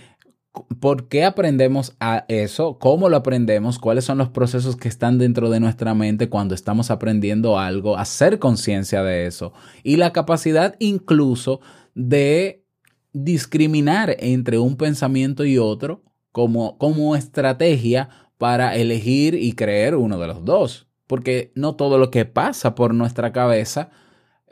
por 0.79 1.07
qué 1.07 1.23
aprendemos 1.23 1.95
a 1.99 2.25
eso, 2.27 2.77
cómo 2.79 3.09
lo 3.09 3.17
aprendemos, 3.17 3.79
cuáles 3.79 4.05
son 4.05 4.17
los 4.17 4.29
procesos 4.29 4.75
que 4.75 4.87
están 4.87 5.17
dentro 5.17 5.49
de 5.49 5.59
nuestra 5.59 5.93
mente 5.93 6.29
cuando 6.29 6.55
estamos 6.55 6.91
aprendiendo 6.91 7.59
algo, 7.59 7.97
hacer 7.97 8.39
conciencia 8.39 9.03
de 9.03 9.25
eso 9.25 9.53
y 9.83 9.97
la 9.97 10.13
capacidad 10.13 10.75
incluso 10.79 11.61
de 11.93 12.65
discriminar 13.13 14.15
entre 14.19 14.59
un 14.59 14.75
pensamiento 14.75 15.45
y 15.45 15.57
otro 15.57 16.03
como, 16.31 16.77
como 16.77 17.15
estrategia 17.15 18.09
para 18.37 18.75
elegir 18.75 19.35
y 19.35 19.53
creer 19.53 19.95
uno 19.95 20.19
de 20.19 20.27
los 20.27 20.43
dos. 20.43 20.87
Porque 21.07 21.51
no 21.55 21.75
todo 21.75 21.97
lo 21.97 22.11
que 22.11 22.25
pasa 22.25 22.75
por 22.75 22.93
nuestra 22.93 23.31
cabeza 23.31 23.89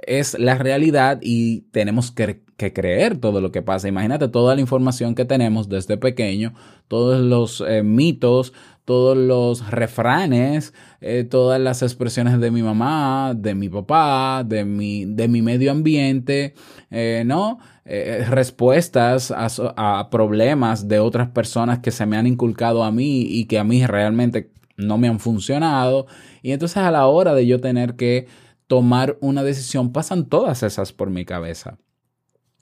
es 0.08 0.38
la 0.40 0.56
realidad 0.56 1.20
y 1.22 1.62
tenemos 1.72 2.12
que, 2.12 2.42
creer 2.56 3.18
todo 3.18 3.42
lo 3.42 3.52
que 3.52 3.62
pasa. 3.62 3.90
Imagínate 3.90 4.30
toda 4.30 4.56
la 4.56 4.62
información 4.62 5.16
que 5.16 5.26
tenemos 5.26 5.68
desde 5.68 5.98
pequeño, 5.98 6.54
todos 6.88 7.20
los 7.20 7.62
eh, 7.68 7.84
mitos, 7.84 8.54
todos 8.86 9.18
los 9.18 9.70
refranes, 9.70 10.74
eh, 11.02 11.26
todas 11.30 11.60
las 11.60 11.82
expresiones 11.82 12.40
de 12.40 12.52
mi 12.52 12.64
mamá, 12.64 13.34
de 13.36 13.54
mi 13.54 13.68
papá, 13.68 14.46
de 14.46 14.64
mi, 14.64 15.04
de 15.04 15.28
mi 15.28 15.42
medio 15.42 15.72
ambiente, 15.72 16.54
eh, 16.90 17.24
¿no? 17.26 17.60
Respuestas 17.86 19.34
a 19.36 20.08
problemas 20.10 20.88
de 20.88 21.00
otras 21.00 21.32
personas 21.32 21.80
que 21.80 21.92
se 21.92 22.06
me 22.06 22.16
han 22.16 22.28
inculcado 22.28 22.86
a 22.86 22.94
mí 22.94 23.24
y 23.24 23.44
que 23.44 23.60
a 23.60 23.66
mí 23.66 23.86
realmente 23.86 24.52
no 24.78 24.98
me 24.98 25.08
han 25.08 25.20
funcionado. 25.20 26.08
Y 26.42 26.52
entonces 26.52 26.78
a 26.78 26.92
la 26.92 27.08
hora 27.08 27.34
de 27.34 27.46
yo 27.46 27.60
tener 27.60 27.96
que 27.96 28.28
tomar 28.68 29.18
una 29.22 29.44
decisión, 29.44 29.92
pasan 29.92 30.26
todas 30.26 30.64
esas 30.64 30.94
por 30.94 31.10
mi 31.10 31.26
cabeza. 31.26 31.78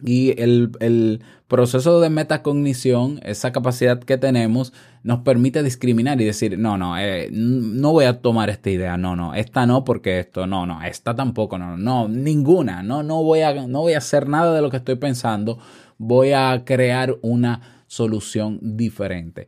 Y 0.03 0.41
el, 0.41 0.71
el 0.79 1.23
proceso 1.47 1.99
de 2.01 2.09
metacognición, 2.09 3.19
esa 3.23 3.51
capacidad 3.51 3.99
que 3.99 4.17
tenemos, 4.17 4.73
nos 5.03 5.19
permite 5.19 5.61
discriminar 5.61 6.19
y 6.21 6.25
decir, 6.25 6.57
no, 6.57 6.77
no, 6.77 6.97
eh, 6.97 7.29
no 7.31 7.91
voy 7.91 8.05
a 8.05 8.19
tomar 8.19 8.49
esta 8.49 8.71
idea, 8.71 8.97
no, 8.97 9.15
no, 9.15 9.35
esta 9.35 9.65
no 9.67 9.83
porque 9.83 10.19
esto, 10.19 10.47
no, 10.47 10.65
no, 10.65 10.81
esta 10.81 11.15
tampoco, 11.15 11.59
no, 11.59 11.77
no, 11.77 12.07
ninguna, 12.07 12.81
no, 12.81 13.03
no 13.03 13.21
voy 13.23 13.41
a, 13.41 13.67
no 13.67 13.81
voy 13.81 13.93
a 13.93 13.99
hacer 13.99 14.27
nada 14.27 14.55
de 14.55 14.61
lo 14.61 14.71
que 14.71 14.77
estoy 14.77 14.95
pensando, 14.95 15.59
voy 15.97 16.31
a 16.31 16.63
crear 16.65 17.17
una 17.21 17.83
solución 17.85 18.59
diferente. 18.61 19.47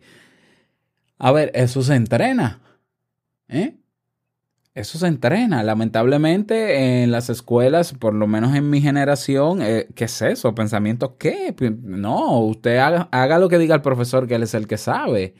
A 1.17 1.31
ver, 1.31 1.51
eso 1.55 1.81
se 1.81 1.95
entrena, 1.95 2.61
¿eh? 3.47 3.77
Eso 4.75 4.97
se 4.97 5.07
entrena. 5.07 5.61
Lamentablemente 5.61 7.03
en 7.03 7.11
las 7.11 7.29
escuelas, 7.29 7.93
por 7.93 8.15
lo 8.15 8.25
menos 8.25 8.55
en 8.55 8.69
mi 8.69 8.81
generación, 8.81 9.61
eh, 9.61 9.87
¿qué 9.93 10.05
es 10.05 10.21
eso? 10.23 10.55
¿Pensamiento 10.55 11.17
qué? 11.17 11.55
No, 11.83 12.39
usted 12.39 12.77
haga, 12.77 13.07
haga 13.11 13.37
lo 13.37 13.49
que 13.49 13.59
diga 13.59 13.75
el 13.75 13.81
profesor, 13.81 14.27
que 14.27 14.35
él 14.35 14.43
es 14.43 14.55
el 14.55 14.67
que 14.67 14.77
sabe. 14.77 15.35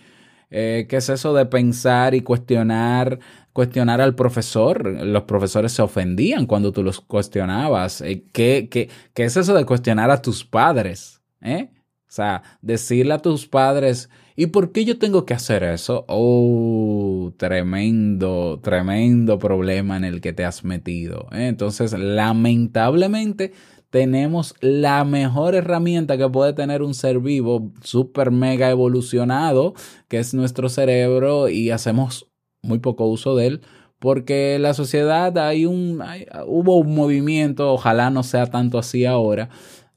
Eh, 0.51 0.85
¿Qué 0.87 0.97
es 0.97 1.09
eso 1.09 1.33
de 1.33 1.47
pensar 1.47 2.13
y 2.13 2.21
cuestionar, 2.21 3.17
cuestionar 3.53 4.01
al 4.01 4.13
profesor? 4.13 4.85
Los 4.85 5.23
profesores 5.23 5.71
se 5.71 5.81
ofendían 5.81 6.45
cuando 6.45 6.71
tú 6.71 6.83
los 6.83 7.01
cuestionabas. 7.01 8.01
Eh, 8.01 8.25
¿qué, 8.31 8.67
qué, 8.69 8.89
qué 9.15 9.23
es 9.25 9.35
eso 9.35 9.55
de 9.55 9.65
cuestionar 9.65 10.11
a 10.11 10.21
tus 10.21 10.45
padres? 10.45 11.21
O 11.41 12.15
sea, 12.15 12.43
decirle 12.61 13.15
a 13.15 13.19
tus 13.19 13.47
padres, 13.47 14.09
¿y 14.35 14.47
por 14.47 14.71
qué 14.71 14.85
yo 14.85 14.97
tengo 14.99 15.25
que 15.25 15.33
hacer 15.33 15.63
eso? 15.63 16.05
Oh, 16.07 17.33
tremendo, 17.37 18.59
tremendo 18.61 19.39
problema 19.39 19.97
en 19.97 20.03
el 20.05 20.21
que 20.21 20.33
te 20.33 20.45
has 20.45 20.63
metido. 20.63 21.27
¿eh? 21.31 21.47
Entonces, 21.47 21.93
lamentablemente, 21.93 23.53
tenemos 23.89 24.55
la 24.61 25.03
mejor 25.05 25.55
herramienta 25.55 26.17
que 26.17 26.27
puede 26.29 26.53
tener 26.53 26.81
un 26.81 26.93
ser 26.93 27.19
vivo, 27.19 27.71
super 27.83 28.31
mega 28.31 28.69
evolucionado, 28.69 29.73
que 30.07 30.17
es 30.19 30.33
nuestro 30.33 30.69
cerebro, 30.69 31.49
y 31.49 31.69
hacemos 31.69 32.27
muy 32.63 32.79
poco 32.79 33.05
uso 33.07 33.35
de 33.35 33.47
él. 33.47 33.61
Porque 33.99 34.57
la 34.59 34.73
sociedad 34.73 35.37
hay 35.37 35.65
un, 35.65 36.01
hay- 36.01 36.25
hubo 36.47 36.77
un 36.77 36.93
movimiento, 36.95 37.71
ojalá 37.71 38.09
no 38.09 38.23
sea 38.23 38.47
tanto 38.47 38.77
así 38.77 39.05
ahora, 39.05 39.49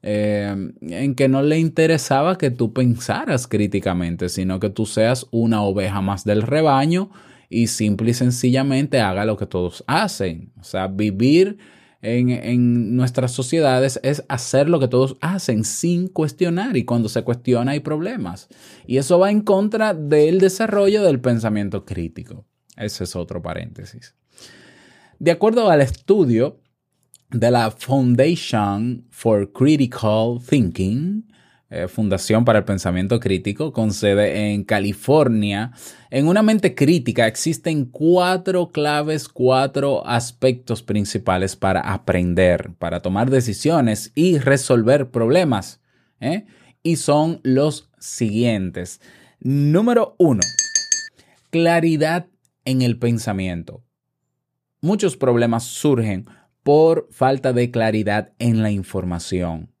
eh, 0.03 0.71
en 0.81 1.15
que 1.15 1.27
no 1.27 1.41
le 1.41 1.59
interesaba 1.59 2.37
que 2.37 2.51
tú 2.51 2.73
pensaras 2.73 3.47
críticamente, 3.47 4.29
sino 4.29 4.59
que 4.59 4.69
tú 4.69 4.85
seas 4.85 5.27
una 5.31 5.61
oveja 5.63 6.01
más 6.01 6.23
del 6.23 6.43
rebaño 6.43 7.09
y 7.49 7.67
simple 7.67 8.11
y 8.11 8.13
sencillamente 8.13 8.99
haga 8.99 9.25
lo 9.25 9.37
que 9.37 9.47
todos 9.47 9.83
hacen. 9.87 10.51
O 10.59 10.63
sea, 10.63 10.87
vivir 10.87 11.57
en, 12.01 12.29
en 12.29 12.95
nuestras 12.95 13.31
sociedades 13.31 13.99
es 14.03 14.23
hacer 14.29 14.69
lo 14.69 14.79
que 14.79 14.87
todos 14.87 15.17
hacen 15.21 15.63
sin 15.63 16.07
cuestionar 16.07 16.77
y 16.77 16.85
cuando 16.85 17.09
se 17.09 17.23
cuestiona 17.23 17.71
hay 17.71 17.79
problemas. 17.79 18.49
Y 18.85 18.97
eso 18.97 19.17
va 19.19 19.31
en 19.31 19.41
contra 19.41 19.93
del 19.93 20.39
desarrollo 20.39 21.03
del 21.03 21.19
pensamiento 21.19 21.85
crítico. 21.85 22.45
Ese 22.75 23.05
es 23.05 23.15
otro 23.15 23.41
paréntesis. 23.41 24.13
De 25.19 25.31
acuerdo 25.31 25.69
al 25.69 25.81
estudio, 25.81 26.59
de 27.29 27.51
la 27.51 27.71
Foundation 27.71 29.05
for 29.09 29.51
Critical 29.51 30.39
Thinking, 30.47 31.25
eh, 31.69 31.89
Fundación 31.89 32.45
para 32.45 32.59
el 32.59 32.65
Pensamiento 32.65 33.19
Crítico, 33.19 33.73
con 33.73 33.91
sede 33.91 34.53
en 34.53 34.63
California. 34.63 35.73
En 36.09 36.27
una 36.27 36.41
mente 36.41 36.73
crítica 36.73 37.27
existen 37.27 37.85
cuatro 37.85 38.71
claves, 38.71 39.27
cuatro 39.27 40.07
aspectos 40.07 40.81
principales 40.81 41.57
para 41.57 41.81
aprender, 41.81 42.71
para 42.79 43.01
tomar 43.01 43.29
decisiones 43.29 44.13
y 44.15 44.37
resolver 44.37 45.11
problemas. 45.11 45.81
¿eh? 46.21 46.45
Y 46.83 46.95
son 46.95 47.41
los 47.43 47.89
siguientes. 47.99 49.01
Número 49.41 50.15
uno, 50.17 50.41
claridad 51.49 52.27
en 52.63 52.81
el 52.81 52.97
pensamiento. 52.97 53.83
Muchos 54.79 55.17
problemas 55.17 55.63
surgen 55.63 56.27
por 56.67 57.07
falta 57.11 57.53
de 57.53 57.71
claridad 57.71 58.33
en 58.39 58.61
la 58.61 58.71
información. 58.71 59.71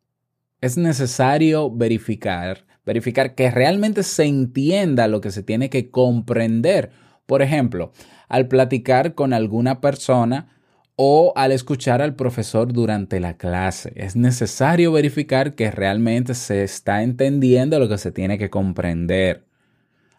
Es 0.61 0.77
necesario 0.77 1.69
verificar, 1.69 2.65
verificar 2.85 3.35
que 3.35 3.51
realmente 3.51 4.03
se 4.03 4.23
entienda 4.23 5.09
lo 5.09 5.19
que 5.19 5.31
se 5.31 5.43
tiene 5.43 5.69
que 5.69 5.91
comprender. 5.91 6.91
Por 7.25 7.41
ejemplo, 7.41 7.91
al 8.29 8.47
platicar 8.47 9.15
con 9.15 9.33
alguna 9.33 9.81
persona 9.81 10.47
o 10.95 11.33
al 11.35 11.51
escuchar 11.51 12.01
al 12.01 12.15
profesor 12.15 12.71
durante 12.71 13.19
la 13.19 13.35
clase. 13.35 13.91
Es 13.97 14.15
necesario 14.15 14.93
verificar 14.93 15.55
que 15.55 15.69
realmente 15.71 16.35
se 16.35 16.63
está 16.63 17.03
entendiendo 17.03 17.79
lo 17.79 17.89
que 17.89 17.97
se 17.97 18.13
tiene 18.13 18.37
que 18.37 18.49
comprender. 18.49 19.45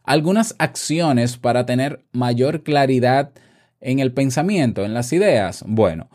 Algunas 0.05 0.55
acciones 0.59 1.39
para 1.39 1.65
tener 1.65 2.05
mayor 2.13 2.63
claridad 2.63 3.31
en 3.81 4.01
el 4.01 4.13
pensamiento, 4.13 4.85
en 4.85 4.93
las 4.93 5.15
ideas. 5.15 5.65
Bueno, 5.67 6.11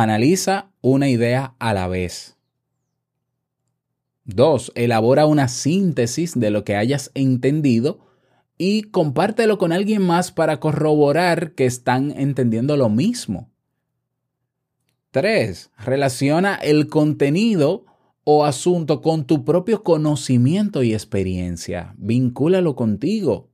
Analiza 0.00 0.70
una 0.80 1.08
idea 1.08 1.56
a 1.58 1.74
la 1.74 1.88
vez. 1.88 2.36
2. 4.26 4.70
Elabora 4.76 5.26
una 5.26 5.48
síntesis 5.48 6.38
de 6.38 6.52
lo 6.52 6.62
que 6.62 6.76
hayas 6.76 7.10
entendido 7.14 7.98
y 8.56 8.82
compártelo 8.82 9.58
con 9.58 9.72
alguien 9.72 10.02
más 10.02 10.30
para 10.30 10.60
corroborar 10.60 11.50
que 11.56 11.66
están 11.66 12.12
entendiendo 12.12 12.76
lo 12.76 12.88
mismo. 12.88 13.50
3. 15.10 15.72
Relaciona 15.78 16.54
el 16.54 16.86
contenido 16.86 17.84
o 18.22 18.44
asunto 18.44 19.02
con 19.02 19.26
tu 19.26 19.44
propio 19.44 19.82
conocimiento 19.82 20.84
y 20.84 20.92
experiencia. 20.94 21.96
Vincúlalo 21.98 22.76
contigo. 22.76 23.50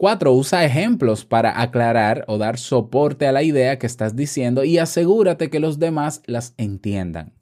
4. 0.00 0.32
Usa 0.32 0.64
ejemplos 0.64 1.26
para 1.26 1.60
aclarar 1.60 2.24
o 2.26 2.38
dar 2.38 2.58
soporte 2.58 3.26
a 3.26 3.32
la 3.32 3.42
idea 3.42 3.78
que 3.78 3.86
estás 3.86 4.16
diciendo 4.16 4.64
y 4.64 4.78
asegúrate 4.78 5.50
que 5.50 5.60
los 5.60 5.78
demás 5.78 6.22
las 6.24 6.54
entiendan. 6.56 7.34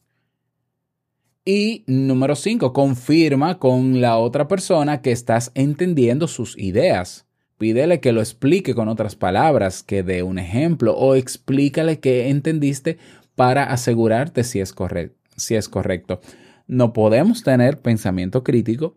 Y 1.45 1.85
número 1.87 2.35
5. 2.35 2.73
Confirma 2.73 3.61
con 3.61 4.01
la 4.01 4.19
otra 4.19 4.49
persona 4.49 5.03
que 5.03 5.13
estás 5.13 5.53
entendiendo 5.55 6.27
sus 6.27 6.59
ideas. 6.59 7.27
Pídele 7.59 8.01
que 8.01 8.11
lo 8.11 8.21
explique 8.21 8.75
con 8.75 8.89
otras 8.89 9.15
palabras, 9.15 9.85
que 9.85 10.03
dé 10.03 10.25
un 10.25 10.41
ejemplo 10.41 10.97
o 10.97 11.15
explícale 11.15 12.01
que 12.01 12.29
entendiste 12.29 12.99
para 13.37 13.71
asegurarte 13.71 14.43
si 14.43 14.59
es, 14.59 14.73
corre 14.73 15.13
si 15.37 15.55
es 15.55 15.69
correcto. 15.69 16.21
No 16.67 16.93
podemos 16.93 17.45
tener 17.45 17.79
pensamiento 17.79 18.43
crítico 18.43 18.97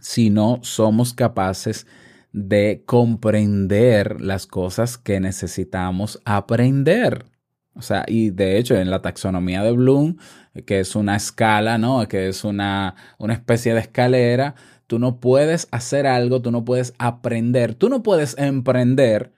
si 0.00 0.30
no 0.30 0.60
somos 0.62 1.12
capaces 1.12 1.84
de 1.84 2.07
comprender 2.84 4.20
las 4.20 4.46
cosas 4.46 4.98
que 4.98 5.20
necesitamos 5.20 6.20
aprender. 6.24 7.26
O 7.74 7.82
sea, 7.82 8.04
y 8.08 8.30
de 8.30 8.58
hecho 8.58 8.76
en 8.76 8.90
la 8.90 9.02
taxonomía 9.02 9.62
de 9.62 9.72
Bloom, 9.72 10.16
que 10.66 10.80
es 10.80 10.96
una 10.96 11.16
escala, 11.16 11.78
¿no? 11.78 12.06
Que 12.08 12.28
es 12.28 12.44
una, 12.44 12.96
una 13.18 13.34
especie 13.34 13.72
de 13.72 13.80
escalera, 13.80 14.56
tú 14.88 14.98
no 14.98 15.20
puedes 15.20 15.68
hacer 15.70 16.06
algo, 16.06 16.42
tú 16.42 16.50
no 16.50 16.64
puedes 16.64 16.94
aprender, 16.98 17.74
tú 17.74 17.88
no 17.88 18.02
puedes 18.02 18.36
emprender 18.36 19.32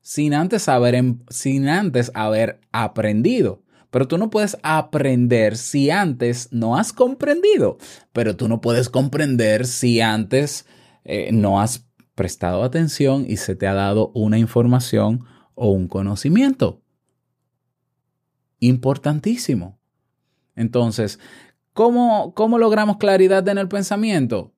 sin 0.00 0.34
antes 0.34 0.68
haber, 0.68 0.94
em, 0.94 1.18
sin 1.28 1.68
antes 1.68 2.10
haber 2.14 2.60
aprendido. 2.72 3.62
Pero 3.90 4.08
tú 4.08 4.16
no 4.16 4.30
puedes 4.30 4.56
aprender 4.62 5.58
si 5.58 5.90
antes 5.90 6.48
no 6.50 6.78
has 6.78 6.94
comprendido. 6.94 7.76
Pero 8.14 8.36
tú 8.36 8.48
no 8.48 8.62
puedes 8.62 8.88
comprender 8.88 9.66
si 9.66 10.00
antes 10.00 10.64
eh, 11.04 11.30
no 11.30 11.60
has 11.60 11.84
prestado 12.22 12.62
atención 12.62 13.24
y 13.26 13.36
se 13.36 13.56
te 13.56 13.66
ha 13.66 13.74
dado 13.74 14.12
una 14.14 14.38
información 14.38 15.24
o 15.56 15.72
un 15.72 15.88
conocimiento. 15.88 16.80
Importantísimo. 18.60 19.80
Entonces, 20.54 21.18
¿cómo, 21.72 22.32
¿cómo 22.34 22.58
logramos 22.58 22.98
claridad 22.98 23.48
en 23.48 23.58
el 23.58 23.66
pensamiento? 23.66 24.54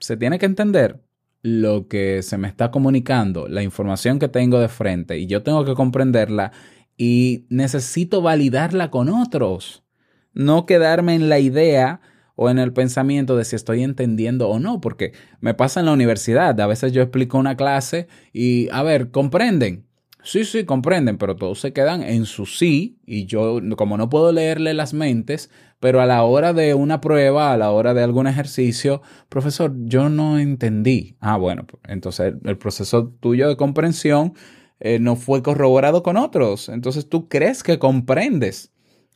Se 0.00 0.16
tiene 0.16 0.40
que 0.40 0.46
entender 0.46 1.00
lo 1.42 1.86
que 1.86 2.24
se 2.24 2.38
me 2.38 2.48
está 2.48 2.72
comunicando, 2.72 3.46
la 3.46 3.62
información 3.62 4.18
que 4.18 4.26
tengo 4.26 4.58
de 4.58 4.68
frente, 4.68 5.16
y 5.16 5.28
yo 5.28 5.44
tengo 5.44 5.64
que 5.64 5.74
comprenderla 5.74 6.50
y 6.96 7.46
necesito 7.50 8.20
validarla 8.20 8.90
con 8.90 9.10
otros. 9.10 9.84
No 10.32 10.66
quedarme 10.66 11.14
en 11.14 11.28
la 11.28 11.38
idea 11.38 12.00
o 12.36 12.50
en 12.50 12.58
el 12.58 12.72
pensamiento 12.72 13.36
de 13.36 13.44
si 13.44 13.56
estoy 13.56 13.82
entendiendo 13.82 14.48
o 14.48 14.58
no, 14.58 14.80
porque 14.80 15.12
me 15.40 15.54
pasa 15.54 15.80
en 15.80 15.86
la 15.86 15.92
universidad. 15.92 16.60
A 16.60 16.66
veces 16.66 16.92
yo 16.92 17.02
explico 17.02 17.38
una 17.38 17.56
clase 17.56 18.08
y, 18.32 18.68
a 18.70 18.82
ver, 18.82 19.10
¿comprenden? 19.10 19.86
Sí, 20.22 20.44
sí, 20.46 20.64
comprenden, 20.64 21.18
pero 21.18 21.36
todos 21.36 21.60
se 21.60 21.74
quedan 21.74 22.02
en 22.02 22.24
su 22.24 22.46
sí 22.46 22.98
y 23.04 23.26
yo, 23.26 23.60
como 23.76 23.98
no 23.98 24.08
puedo 24.08 24.32
leerle 24.32 24.72
las 24.72 24.94
mentes, 24.94 25.50
pero 25.80 26.00
a 26.00 26.06
la 26.06 26.22
hora 26.22 26.54
de 26.54 26.72
una 26.72 27.02
prueba, 27.02 27.52
a 27.52 27.58
la 27.58 27.70
hora 27.70 27.92
de 27.92 28.02
algún 28.02 28.26
ejercicio, 28.26 29.02
profesor, 29.28 29.74
yo 29.84 30.08
no 30.08 30.38
entendí. 30.38 31.18
Ah, 31.20 31.36
bueno, 31.36 31.66
pues, 31.66 31.82
entonces 31.88 32.32
el 32.42 32.56
proceso 32.56 33.08
tuyo 33.20 33.48
de 33.50 33.58
comprensión 33.58 34.32
eh, 34.80 34.98
no 34.98 35.16
fue 35.16 35.42
corroborado 35.42 36.02
con 36.02 36.16
otros. 36.16 36.70
Entonces 36.70 37.06
tú 37.06 37.28
crees 37.28 37.62
que 37.62 37.78
comprendes, 37.78 38.72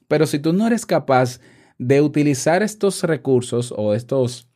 pero 0.09 0.27
si 0.27 0.39
tú 0.39 0.53
no 0.53 0.67
eres 0.67 0.85
capaz 0.85 1.41
de 1.79 2.01
utilizar 2.03 2.63
estos 2.63 3.03
recursos 3.05 3.73
o 3.77 3.95
estos 3.95 4.49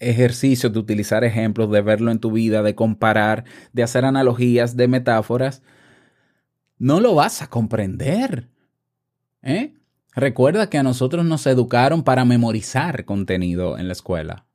ejercicios, 0.00 0.72
de 0.72 0.78
utilizar 0.78 1.24
ejemplos, 1.24 1.70
de 1.70 1.82
verlo 1.82 2.10
en 2.10 2.18
tu 2.18 2.32
vida, 2.32 2.62
de 2.62 2.74
comparar, 2.74 3.44
de 3.72 3.82
hacer 3.82 4.04
analogías, 4.04 4.76
de 4.76 4.88
metáforas, 4.88 5.62
no 6.78 7.00
lo 7.00 7.14
vas 7.14 7.42
a 7.42 7.48
comprender. 7.48 8.48
¿eh? 9.42 9.74
Recuerda 10.14 10.70
que 10.70 10.78
a 10.78 10.82
nosotros 10.82 11.24
nos 11.24 11.46
educaron 11.46 12.02
para 12.02 12.24
memorizar 12.24 13.04
contenido 13.04 13.78
en 13.78 13.88
la 13.88 13.92
escuela. 13.92 14.46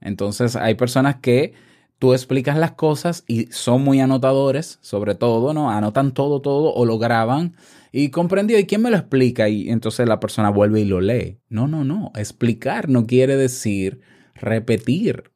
Entonces 0.00 0.56
hay 0.56 0.74
personas 0.74 1.16
que 1.16 1.54
tú 1.98 2.12
explicas 2.12 2.56
las 2.56 2.72
cosas 2.72 3.24
y 3.26 3.46
son 3.46 3.82
muy 3.82 4.00
anotadores, 4.00 4.78
sobre 4.82 5.14
todo, 5.14 5.54
¿no? 5.54 5.70
Anotan 5.70 6.12
todo, 6.12 6.40
todo 6.40 6.72
o 6.74 6.84
lo 6.84 6.98
graban 6.98 7.56
y 7.92 8.10
comprendió, 8.10 8.58
¿y 8.58 8.66
quién 8.66 8.82
me 8.82 8.90
lo 8.90 8.96
explica? 8.96 9.48
Y 9.48 9.70
entonces 9.70 10.06
la 10.06 10.20
persona 10.20 10.50
vuelve 10.50 10.80
y 10.80 10.84
lo 10.84 11.00
lee. 11.00 11.38
No, 11.48 11.66
no, 11.68 11.84
no. 11.84 12.12
Explicar 12.14 12.88
no 12.88 13.06
quiere 13.06 13.36
decir 13.36 14.00
repetir. 14.34 15.30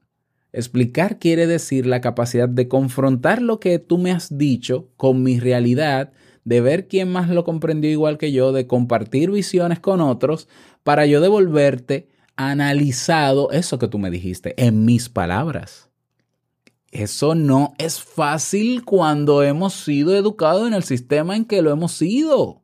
Explicar 0.53 1.19
quiere 1.19 1.47
decir 1.47 1.87
la 1.87 2.01
capacidad 2.01 2.49
de 2.49 2.69
confrontar 2.69 3.41
lo 3.41 3.61
que 3.61 3.79
tú 3.79 3.99
me 3.99 4.11
has 4.11 4.37
dicho 4.37 4.89
con 4.97 5.23
mi 5.23 5.39
realidad, 5.39 6.13
de 6.45 6.61
ver 6.61 6.89
quién 6.89 7.11
más 7.11 7.29
lo 7.29 7.45
comprendió 7.45 7.91
igual 7.91 8.19
que 8.19 8.33
yo, 8.33 8.53
de 8.53 8.67
compartir 8.67 9.31
visiones 9.31 9.79
con 9.79 10.01
otros, 10.01 10.49
para 10.83 11.07
yo 11.07 11.21
devolverte 11.21 12.09
analizado 12.37 13.51
eso 13.53 13.79
que 13.79 13.89
tú 13.89 13.99
me 13.99 14.11
dijiste 14.11 14.55
en 14.57 14.85
mis 14.85 15.09
palabras. 15.09 15.90
Eso 16.91 17.37
no 17.37 17.75
es 17.79 18.01
fácil 18.01 18.85
cuando 18.85 19.45
hemos 19.45 19.75
sido 19.75 20.17
educados 20.17 20.67
en 20.67 20.75
el 20.75 20.83
sistema 20.83 21.37
en 21.37 21.45
que 21.45 21.63
lo 21.63 21.71
hemos 21.71 21.93
sido, 21.93 22.63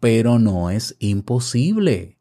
pero 0.00 0.38
no 0.38 0.68
es 0.68 0.96
imposible. 0.98 2.18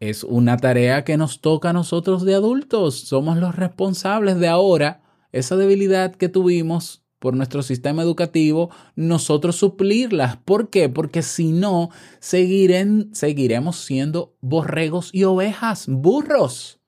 Es 0.00 0.24
una 0.24 0.56
tarea 0.56 1.04
que 1.04 1.18
nos 1.18 1.42
toca 1.42 1.70
a 1.70 1.72
nosotros 1.74 2.24
de 2.24 2.34
adultos. 2.34 3.00
Somos 3.00 3.36
los 3.36 3.54
responsables 3.54 4.38
de 4.40 4.48
ahora 4.48 5.02
esa 5.30 5.56
debilidad 5.56 6.14
que 6.14 6.28
tuvimos 6.28 7.04
por 7.18 7.36
nuestro 7.36 7.62
sistema 7.62 8.02
educativo, 8.02 8.70
nosotros 8.96 9.56
suplirlas. 9.56 10.38
¿Por 10.38 10.70
qué? 10.70 10.88
Porque 10.88 11.22
si 11.22 11.52
no, 11.52 11.90
seguiremos 12.18 13.76
siendo 13.76 14.34
borregos 14.40 15.10
y 15.12 15.22
ovejas, 15.22 15.86
burros 15.86 16.81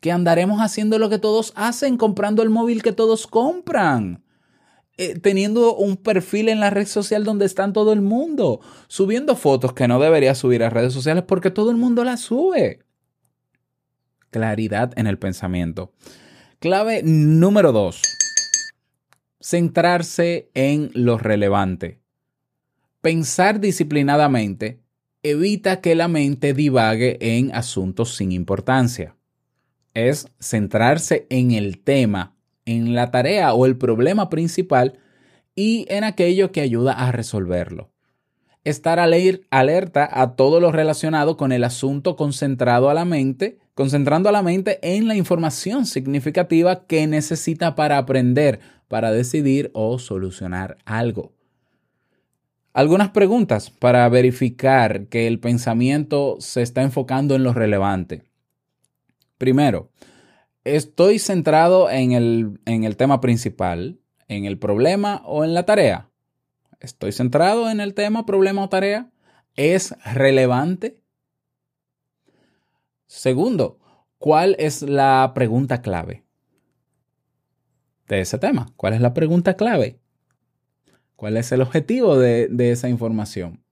que 0.00 0.12
andaremos 0.12 0.60
haciendo 0.60 0.98
lo 0.98 1.08
que 1.08 1.18
todos 1.18 1.52
hacen, 1.56 1.96
comprando 1.96 2.42
el 2.42 2.50
móvil 2.50 2.82
que 2.82 2.92
todos 2.92 3.26
compran, 3.26 4.22
eh, 4.96 5.18
teniendo 5.18 5.74
un 5.74 5.96
perfil 5.96 6.48
en 6.48 6.60
la 6.60 6.70
red 6.70 6.86
social 6.86 7.24
donde 7.24 7.46
están 7.46 7.72
todo 7.72 7.92
el 7.92 8.00
mundo, 8.00 8.60
subiendo 8.86 9.36
fotos 9.36 9.72
que 9.72 9.88
no 9.88 9.98
debería 9.98 10.34
subir 10.34 10.62
a 10.62 10.70
redes 10.70 10.92
sociales 10.92 11.24
porque 11.26 11.50
todo 11.50 11.70
el 11.70 11.76
mundo 11.76 12.04
las 12.04 12.20
sube. 12.20 12.80
Claridad 14.30 14.92
en 14.96 15.06
el 15.06 15.18
pensamiento. 15.18 15.92
Clave 16.58 17.02
número 17.02 17.72
dos. 17.72 18.02
Centrarse 19.40 20.50
en 20.54 20.90
lo 20.94 21.16
relevante. 21.16 22.00
Pensar 23.00 23.60
disciplinadamente 23.60 24.80
evita 25.22 25.80
que 25.80 25.94
la 25.94 26.08
mente 26.08 26.52
divague 26.52 27.16
en 27.20 27.54
asuntos 27.54 28.16
sin 28.16 28.32
importancia 28.32 29.17
es 30.06 30.28
centrarse 30.40 31.26
en 31.30 31.50
el 31.50 31.78
tema, 31.82 32.36
en 32.64 32.94
la 32.94 33.10
tarea 33.10 33.54
o 33.54 33.66
el 33.66 33.76
problema 33.76 34.28
principal 34.28 34.98
y 35.54 35.86
en 35.88 36.04
aquello 36.04 36.52
que 36.52 36.60
ayuda 36.60 36.92
a 36.92 37.10
resolverlo. 37.10 37.90
Estar 38.64 38.98
alerta 39.00 40.08
a 40.10 40.36
todo 40.36 40.60
lo 40.60 40.70
relacionado 40.70 41.36
con 41.36 41.52
el 41.52 41.64
asunto 41.64 42.16
concentrado 42.16 42.90
a 42.90 42.94
la 42.94 43.04
mente, 43.04 43.58
concentrando 43.74 44.28
a 44.28 44.32
la 44.32 44.42
mente 44.42 44.78
en 44.82 45.08
la 45.08 45.16
información 45.16 45.86
significativa 45.86 46.84
que 46.86 47.06
necesita 47.06 47.74
para 47.74 47.98
aprender, 47.98 48.60
para 48.88 49.10
decidir 49.10 49.70
o 49.72 49.98
solucionar 49.98 50.76
algo. 50.84 51.32
Algunas 52.74 53.10
preguntas 53.10 53.70
para 53.70 54.08
verificar 54.08 55.06
que 55.06 55.26
el 55.26 55.40
pensamiento 55.40 56.36
se 56.38 56.62
está 56.62 56.82
enfocando 56.82 57.34
en 57.34 57.42
lo 57.42 57.52
relevante. 57.52 58.27
Primero, 59.38 59.92
¿estoy 60.64 61.20
centrado 61.20 61.88
en 61.90 62.12
el, 62.12 62.60
en 62.66 62.82
el 62.82 62.96
tema 62.96 63.20
principal, 63.20 64.00
en 64.26 64.44
el 64.44 64.58
problema 64.58 65.22
o 65.24 65.44
en 65.44 65.54
la 65.54 65.64
tarea? 65.64 66.10
¿Estoy 66.80 67.12
centrado 67.12 67.70
en 67.70 67.80
el 67.80 67.94
tema, 67.94 68.26
problema 68.26 68.64
o 68.64 68.68
tarea? 68.68 69.10
¿Es 69.54 69.94
relevante? 70.04 71.00
Segundo, 73.06 73.78
¿cuál 74.18 74.56
es 74.58 74.82
la 74.82 75.32
pregunta 75.34 75.82
clave 75.82 76.24
de 78.08 78.20
ese 78.20 78.38
tema? 78.38 78.72
¿Cuál 78.76 78.94
es 78.94 79.00
la 79.00 79.14
pregunta 79.14 79.54
clave? 79.54 80.00
¿Cuál 81.14 81.36
es 81.36 81.50
el 81.52 81.62
objetivo 81.62 82.18
de, 82.18 82.48
de 82.48 82.72
esa 82.72 82.88
información? 82.88 83.64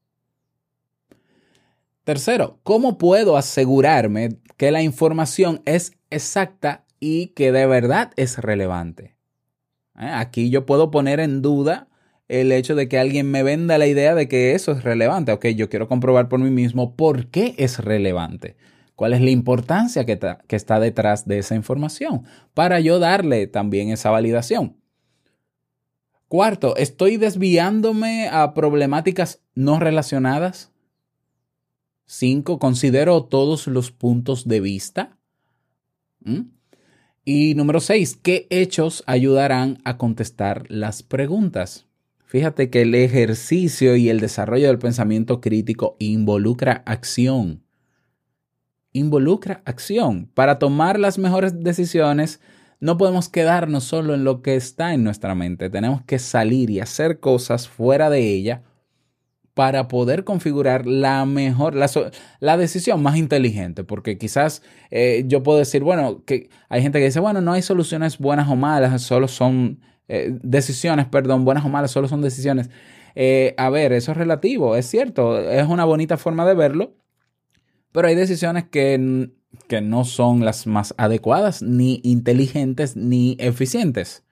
Tercero, 2.06 2.60
¿cómo 2.62 2.98
puedo 2.98 3.36
asegurarme 3.36 4.38
que 4.56 4.70
la 4.70 4.80
información 4.80 5.60
es 5.64 5.90
exacta 6.08 6.84
y 7.00 7.32
que 7.34 7.50
de 7.50 7.66
verdad 7.66 8.12
es 8.14 8.38
relevante? 8.38 9.16
¿Eh? 9.98 10.08
Aquí 10.12 10.48
yo 10.48 10.66
puedo 10.66 10.92
poner 10.92 11.18
en 11.18 11.42
duda 11.42 11.88
el 12.28 12.52
hecho 12.52 12.76
de 12.76 12.88
que 12.88 13.00
alguien 13.00 13.28
me 13.28 13.42
venda 13.42 13.76
la 13.76 13.88
idea 13.88 14.14
de 14.14 14.28
que 14.28 14.54
eso 14.54 14.70
es 14.70 14.84
relevante. 14.84 15.32
Ok, 15.32 15.46
yo 15.46 15.68
quiero 15.68 15.88
comprobar 15.88 16.28
por 16.28 16.38
mí 16.38 16.48
mismo 16.48 16.94
por 16.94 17.26
qué 17.26 17.56
es 17.58 17.80
relevante. 17.80 18.56
¿Cuál 18.94 19.12
es 19.12 19.20
la 19.20 19.30
importancia 19.30 20.06
que, 20.06 20.16
que 20.46 20.54
está 20.54 20.78
detrás 20.78 21.26
de 21.26 21.38
esa 21.38 21.56
información? 21.56 22.22
Para 22.54 22.78
yo 22.78 23.00
darle 23.00 23.48
también 23.48 23.90
esa 23.90 24.12
validación. 24.12 24.76
Cuarto, 26.28 26.76
¿estoy 26.76 27.16
desviándome 27.16 28.28
a 28.28 28.54
problemáticas 28.54 29.40
no 29.56 29.80
relacionadas? 29.80 30.70
Cinco, 32.06 32.60
considero 32.60 33.24
todos 33.24 33.66
los 33.66 33.90
puntos 33.90 34.46
de 34.46 34.60
vista. 34.60 35.18
Y 37.24 37.54
número 37.56 37.80
seis, 37.80 38.16
¿qué 38.20 38.46
hechos 38.50 39.02
ayudarán 39.06 39.78
a 39.84 39.98
contestar 39.98 40.64
las 40.68 41.02
preguntas? 41.02 41.86
Fíjate 42.24 42.70
que 42.70 42.82
el 42.82 42.94
ejercicio 42.94 43.96
y 43.96 44.08
el 44.08 44.20
desarrollo 44.20 44.68
del 44.68 44.78
pensamiento 44.78 45.40
crítico 45.40 45.96
involucra 45.98 46.84
acción. 46.86 47.64
Involucra 48.92 49.62
acción. 49.64 50.30
Para 50.32 50.58
tomar 50.58 50.98
las 51.00 51.18
mejores 51.18 51.60
decisiones, 51.60 52.40
no 52.78 52.96
podemos 52.98 53.28
quedarnos 53.28 53.84
solo 53.84 54.14
en 54.14 54.22
lo 54.22 54.42
que 54.42 54.54
está 54.54 54.94
en 54.94 55.02
nuestra 55.02 55.34
mente. 55.34 55.70
Tenemos 55.70 56.02
que 56.02 56.18
salir 56.18 56.70
y 56.70 56.80
hacer 56.80 57.18
cosas 57.18 57.68
fuera 57.68 58.10
de 58.10 58.32
ella 58.32 58.62
para 59.56 59.88
poder 59.88 60.24
configurar 60.24 60.86
la 60.86 61.24
mejor, 61.24 61.74
la, 61.74 62.56
decisión 62.58 63.02
más 63.02 63.16
inteligente, 63.16 63.84
porque 63.84 64.18
quizás 64.18 64.60
eh, 64.90 65.24
yo 65.28 65.42
puedo 65.42 65.58
decir, 65.58 65.82
bueno, 65.82 66.22
que 66.26 66.50
hay 66.68 66.82
gente 66.82 66.98
que 66.98 67.06
dice, 67.06 67.20
bueno, 67.20 67.40
no 67.40 67.54
hay 67.54 67.62
soluciones 67.62 68.18
buenas 68.18 68.50
o 68.50 68.56
malas, 68.56 69.00
solo 69.00 69.28
son 69.28 69.80
eh, 70.08 70.38
decisiones, 70.42 71.06
perdón, 71.06 71.46
buenas 71.46 71.64
o 71.64 71.70
malas, 71.70 71.90
solo 71.90 72.06
son 72.06 72.20
decisiones. 72.20 72.68
Eh, 73.14 73.54
a 73.56 73.70
ver, 73.70 73.94
eso 73.94 74.10
es 74.10 74.18
relativo, 74.18 74.76
es 74.76 74.84
cierto, 74.90 75.40
es 75.40 75.66
una 75.66 75.86
bonita 75.86 76.18
forma 76.18 76.44
de 76.44 76.52
verlo, 76.52 76.92
pero 77.92 78.08
hay 78.08 78.14
decisiones 78.14 78.64
que, 78.64 79.30
que 79.68 79.80
no 79.80 80.04
son 80.04 80.44
las 80.44 80.66
más 80.66 80.92
adecuadas, 80.98 81.62
ni 81.62 82.02
inteligentes, 82.04 82.94
ni 82.94 83.38
eficientes. 83.40 84.22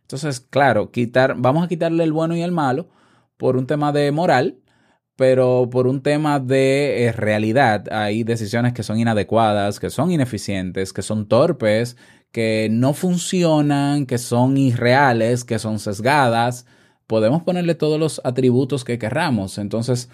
Entonces, 0.00 0.40
claro, 0.40 0.90
quitar, 0.90 1.34
vamos 1.36 1.66
a 1.66 1.68
quitarle 1.68 2.02
el 2.02 2.14
bueno 2.14 2.34
y 2.34 2.40
el 2.40 2.52
malo 2.52 2.88
por 3.36 3.58
un 3.58 3.66
tema 3.66 3.92
de 3.92 4.10
moral, 4.10 4.56
pero 5.20 5.68
por 5.70 5.86
un 5.86 6.00
tema 6.00 6.40
de 6.40 7.04
eh, 7.04 7.12
realidad 7.12 7.92
hay 7.92 8.24
decisiones 8.24 8.72
que 8.72 8.82
son 8.82 8.98
inadecuadas, 8.98 9.78
que 9.78 9.90
son 9.90 10.10
ineficientes, 10.10 10.94
que 10.94 11.02
son 11.02 11.28
torpes, 11.28 11.98
que 12.32 12.68
no 12.70 12.94
funcionan, 12.94 14.06
que 14.06 14.16
son 14.16 14.56
irreales, 14.56 15.44
que 15.44 15.58
son 15.58 15.78
sesgadas, 15.78 16.64
podemos 17.06 17.42
ponerle 17.42 17.74
todos 17.74 18.00
los 18.00 18.22
atributos 18.24 18.82
que 18.82 18.98
querramos. 18.98 19.58
Entonces, 19.58 20.08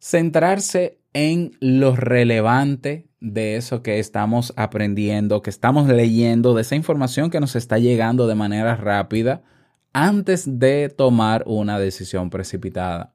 centrarse 0.00 0.98
en 1.12 1.52
lo 1.60 1.94
relevante 1.94 3.06
de 3.20 3.54
eso 3.54 3.80
que 3.84 4.00
estamos 4.00 4.52
aprendiendo, 4.56 5.40
que 5.40 5.50
estamos 5.50 5.86
leyendo, 5.86 6.54
de 6.54 6.62
esa 6.62 6.74
información 6.74 7.30
que 7.30 7.38
nos 7.38 7.54
está 7.54 7.78
llegando 7.78 8.26
de 8.26 8.34
manera 8.34 8.74
rápida 8.74 9.44
antes 9.92 10.58
de 10.58 10.88
tomar 10.88 11.44
una 11.46 11.78
decisión 11.78 12.28
precipitada. 12.28 13.11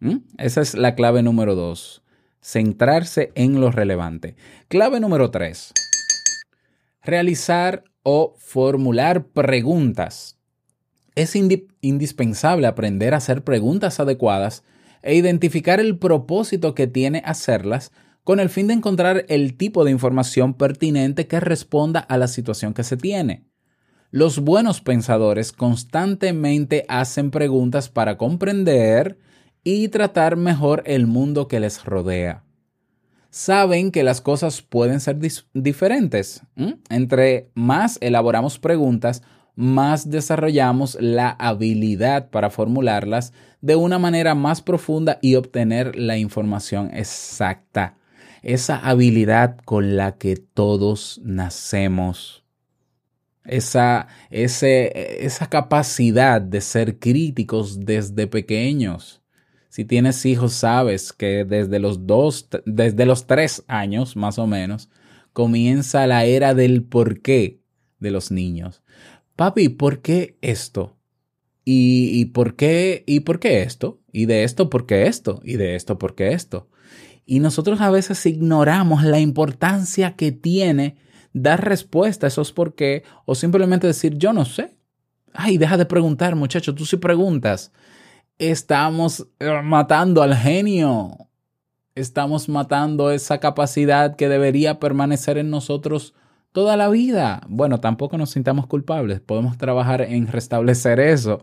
¿Mm? 0.00 0.16
Esa 0.38 0.60
es 0.60 0.74
la 0.74 0.94
clave 0.94 1.22
número 1.22 1.54
dos. 1.54 2.02
Centrarse 2.40 3.32
en 3.34 3.60
lo 3.60 3.70
relevante. 3.70 4.36
Clave 4.68 5.00
número 5.00 5.30
tres. 5.30 5.72
Realizar 7.02 7.84
o 8.02 8.34
formular 8.38 9.26
preguntas. 9.26 10.38
Es 11.14 11.34
indispensable 11.34 12.66
aprender 12.66 13.14
a 13.14 13.16
hacer 13.16 13.42
preguntas 13.42 14.00
adecuadas 14.00 14.64
e 15.02 15.14
identificar 15.14 15.80
el 15.80 15.98
propósito 15.98 16.74
que 16.74 16.86
tiene 16.86 17.22
hacerlas 17.24 17.90
con 18.22 18.40
el 18.40 18.50
fin 18.50 18.66
de 18.66 18.74
encontrar 18.74 19.24
el 19.28 19.56
tipo 19.56 19.84
de 19.84 19.92
información 19.92 20.54
pertinente 20.54 21.26
que 21.26 21.40
responda 21.40 22.00
a 22.00 22.18
la 22.18 22.26
situación 22.26 22.74
que 22.74 22.82
se 22.82 22.96
tiene. 22.96 23.46
Los 24.10 24.40
buenos 24.40 24.80
pensadores 24.80 25.52
constantemente 25.52 26.84
hacen 26.88 27.30
preguntas 27.30 27.88
para 27.88 28.18
comprender 28.18 29.18
y 29.66 29.88
tratar 29.88 30.36
mejor 30.36 30.84
el 30.86 31.08
mundo 31.08 31.48
que 31.48 31.58
les 31.58 31.84
rodea. 31.84 32.44
Saben 33.30 33.90
que 33.90 34.04
las 34.04 34.20
cosas 34.20 34.62
pueden 34.62 35.00
ser 35.00 35.18
diferentes. 35.54 36.40
Entre 36.88 37.50
más 37.54 37.98
elaboramos 38.00 38.60
preguntas, 38.60 39.24
más 39.56 40.08
desarrollamos 40.08 40.96
la 41.00 41.30
habilidad 41.30 42.30
para 42.30 42.48
formularlas 42.48 43.32
de 43.60 43.74
una 43.74 43.98
manera 43.98 44.36
más 44.36 44.62
profunda 44.62 45.18
y 45.20 45.34
obtener 45.34 45.96
la 45.96 46.16
información 46.16 46.92
exacta. 46.94 47.96
Esa 48.42 48.78
habilidad 48.78 49.56
con 49.64 49.96
la 49.96 50.16
que 50.16 50.36
todos 50.36 51.20
nacemos 51.24 52.44
esa, 53.44 54.06
esa 54.30 55.48
capacidad 55.48 56.40
de 56.40 56.60
ser 56.60 57.00
críticos 57.00 57.80
desde 57.80 58.28
pequeños. 58.28 59.22
Si 59.76 59.84
tienes 59.84 60.24
hijos, 60.24 60.54
sabes 60.54 61.12
que 61.12 61.44
desde 61.44 61.78
los 61.78 62.06
dos, 62.06 62.48
desde 62.64 63.04
los 63.04 63.26
tres 63.26 63.62
años 63.68 64.16
más 64.16 64.38
o 64.38 64.46
menos, 64.46 64.88
comienza 65.34 66.06
la 66.06 66.24
era 66.24 66.54
del 66.54 66.82
por 66.82 67.20
qué 67.20 67.60
de 67.98 68.10
los 68.10 68.30
niños. 68.30 68.82
Papi, 69.36 69.68
¿por 69.68 70.00
qué 70.00 70.38
esto? 70.40 70.96
¿Y, 71.62 72.08
y 72.18 72.24
por 72.24 72.56
qué? 72.56 73.04
¿Y 73.06 73.20
por 73.20 73.38
qué 73.38 73.60
esto? 73.64 74.00
¿Y 74.12 74.24
de 74.24 74.44
esto 74.44 74.70
por 74.70 74.86
qué 74.86 75.08
esto? 75.08 75.42
¿Y 75.44 75.56
de 75.56 75.74
esto 75.74 75.98
por 75.98 76.14
qué 76.14 76.32
esto? 76.32 76.70
Y 77.26 77.40
nosotros 77.40 77.82
a 77.82 77.90
veces 77.90 78.24
ignoramos 78.24 79.02
la 79.02 79.20
importancia 79.20 80.16
que 80.16 80.32
tiene 80.32 80.96
dar 81.34 81.62
respuesta 81.62 82.26
a 82.26 82.28
esos 82.28 82.50
por 82.50 82.74
qué 82.74 83.02
o 83.26 83.34
simplemente 83.34 83.86
decir 83.86 84.16
yo 84.16 84.32
no 84.32 84.46
sé. 84.46 84.74
Ay, 85.34 85.58
deja 85.58 85.76
de 85.76 85.84
preguntar, 85.84 86.34
muchacho, 86.34 86.74
tú 86.74 86.86
sí 86.86 86.96
preguntas. 86.96 87.72
Estamos 88.38 89.26
eh, 89.40 89.62
matando 89.62 90.22
al 90.22 90.34
genio. 90.36 91.28
Estamos 91.94 92.48
matando 92.48 93.10
esa 93.10 93.38
capacidad 93.38 94.16
que 94.16 94.28
debería 94.28 94.78
permanecer 94.78 95.38
en 95.38 95.50
nosotros 95.50 96.14
toda 96.52 96.76
la 96.76 96.88
vida. 96.88 97.42
Bueno, 97.48 97.80
tampoco 97.80 98.18
nos 98.18 98.30
sintamos 98.30 98.66
culpables. 98.66 99.20
Podemos 99.20 99.56
trabajar 99.56 100.02
en 100.02 100.26
restablecer 100.26 101.00
eso. 101.00 101.42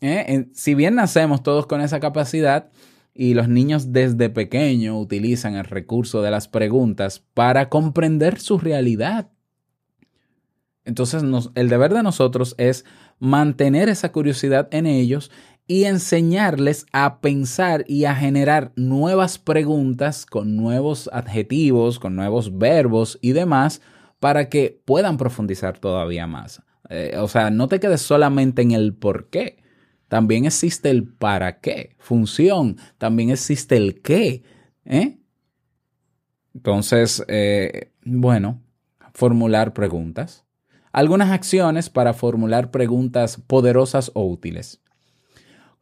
¿Eh? 0.00 0.48
Si 0.52 0.74
bien 0.74 0.96
nacemos 0.96 1.42
todos 1.42 1.66
con 1.66 1.80
esa 1.80 2.00
capacidad, 2.00 2.70
y 3.14 3.34
los 3.34 3.48
niños 3.48 3.92
desde 3.92 4.28
pequeño 4.28 4.98
utilizan 4.98 5.54
el 5.54 5.64
recurso 5.64 6.20
de 6.20 6.32
las 6.32 6.48
preguntas 6.48 7.22
para 7.32 7.68
comprender 7.68 8.40
su 8.40 8.58
realidad. 8.58 9.30
Entonces, 10.84 11.22
el 11.54 11.68
deber 11.68 11.94
de 11.94 12.02
nosotros 12.02 12.54
es 12.58 12.84
mantener 13.20 13.88
esa 13.88 14.12
curiosidad 14.12 14.68
en 14.72 14.86
ellos 14.86 15.30
y 15.66 15.84
enseñarles 15.84 16.86
a 16.92 17.20
pensar 17.20 17.84
y 17.88 18.04
a 18.04 18.14
generar 18.14 18.72
nuevas 18.76 19.38
preguntas 19.38 20.26
con 20.26 20.56
nuevos 20.56 21.08
adjetivos, 21.12 21.98
con 21.98 22.16
nuevos 22.16 22.58
verbos 22.58 23.18
y 23.22 23.32
demás 23.32 23.80
para 24.20 24.48
que 24.48 24.80
puedan 24.84 25.16
profundizar 25.16 25.78
todavía 25.78 26.26
más. 26.26 26.62
Eh, 26.90 27.16
o 27.18 27.28
sea, 27.28 27.50
no 27.50 27.68
te 27.68 27.80
quedes 27.80 28.02
solamente 28.02 28.62
en 28.62 28.72
el 28.72 28.94
por 28.94 29.30
qué, 29.30 29.62
también 30.08 30.44
existe 30.44 30.90
el 30.90 31.08
para 31.08 31.60
qué, 31.60 31.96
función, 31.98 32.76
también 32.98 33.30
existe 33.30 33.76
el 33.76 34.00
qué. 34.02 34.42
¿eh? 34.84 35.18
Entonces, 36.54 37.24
eh, 37.28 37.92
bueno, 38.04 38.62
formular 39.14 39.72
preguntas. 39.72 40.44
Algunas 40.92 41.30
acciones 41.30 41.90
para 41.90 42.12
formular 42.12 42.70
preguntas 42.70 43.38
poderosas 43.46 44.12
o 44.14 44.24
útiles. 44.26 44.83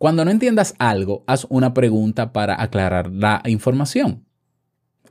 Cuando 0.03 0.25
no 0.25 0.33
entiendas 0.33 0.75
algo, 0.81 1.23
haz 1.29 1.47
una 1.49 1.75
pregunta 1.75 2.33
para 2.33 2.61
aclarar 2.61 3.13
la 3.13 3.41
información. 3.47 4.25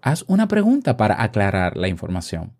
Haz 0.01 0.25
una 0.27 0.49
pregunta 0.49 0.97
para 0.97 1.23
aclarar 1.23 1.77
la 1.77 1.87
información 1.87 2.57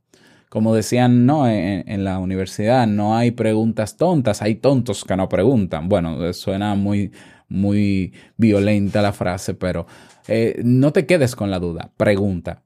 como 0.48 0.74
decían 0.74 1.26
no 1.26 1.48
en, 1.48 2.04
la 2.06 2.20
universidad, 2.20 2.88
no 2.88 3.18
hay 3.18 3.32
preguntas 3.32 3.98
tontas, 3.98 4.42
hay 4.42 4.56
tontos 4.56 5.04
que 5.06 5.16
no 5.16 5.28
preguntan. 5.30 5.88
Bueno, 5.90 6.32
suena 6.34 6.76
muy, 6.76 7.12
muy 7.50 8.14
violenta 8.36 9.02
la 9.02 9.14
frase, 9.14 9.54
pero 9.54 9.88
eh, 10.28 10.62
no 10.64 10.92
te 10.92 11.06
quedes 11.06 11.38
con 11.38 11.52
la 11.52 11.60
duda, 11.60 11.92
pregunta. 11.96 12.64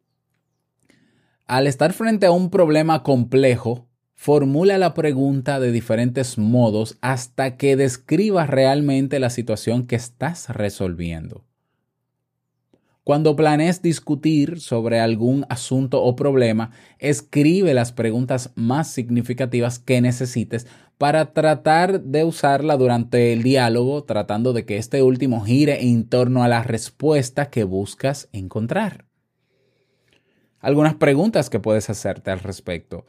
Al 1.45 1.67
estar 1.67 1.93
frente 1.93 2.25
a 2.25 2.31
un 2.31 2.49
problema 2.49 3.03
complejo, 3.03 3.87
formula 4.15 4.77
la 4.77 4.93
pregunta 4.93 5.59
de 5.59 5.71
diferentes 5.71 6.37
modos 6.37 6.97
hasta 7.01 7.57
que 7.57 7.75
describas 7.75 8.49
realmente 8.49 9.19
la 9.19 9.29
situación 9.29 9.85
que 9.85 9.95
estás 9.95 10.49
resolviendo. 10.49 11.43
Cuando 13.03 13.35
planees 13.35 13.83
discutir 13.83 14.59
sobre 14.59 14.99
algún 14.99 15.45
asunto 15.47 16.01
o 16.01 16.15
problema, 16.15 16.71
escribe 16.97 17.75
las 17.75 17.91
preguntas 17.91 18.51
más 18.55 18.87
significativas 18.87 19.77
que 19.77 20.01
necesites 20.01 20.65
para 20.97 21.33
tratar 21.33 22.01
de 22.01 22.23
usarla 22.23 22.77
durante 22.77 23.31
el 23.31 23.43
diálogo, 23.43 24.05
tratando 24.05 24.53
de 24.53 24.65
que 24.65 24.77
este 24.77 25.03
último 25.03 25.41
gire 25.41 25.83
en 25.83 26.09
torno 26.09 26.43
a 26.43 26.47
la 26.47 26.63
respuesta 26.63 27.51
que 27.51 27.63
buscas 27.63 28.27
encontrar. 28.31 29.05
Algunas 30.59 30.95
preguntas 30.95 31.51
que 31.51 31.59
puedes 31.59 31.91
hacerte 31.91 32.31
al 32.31 32.39
respecto. 32.39 33.05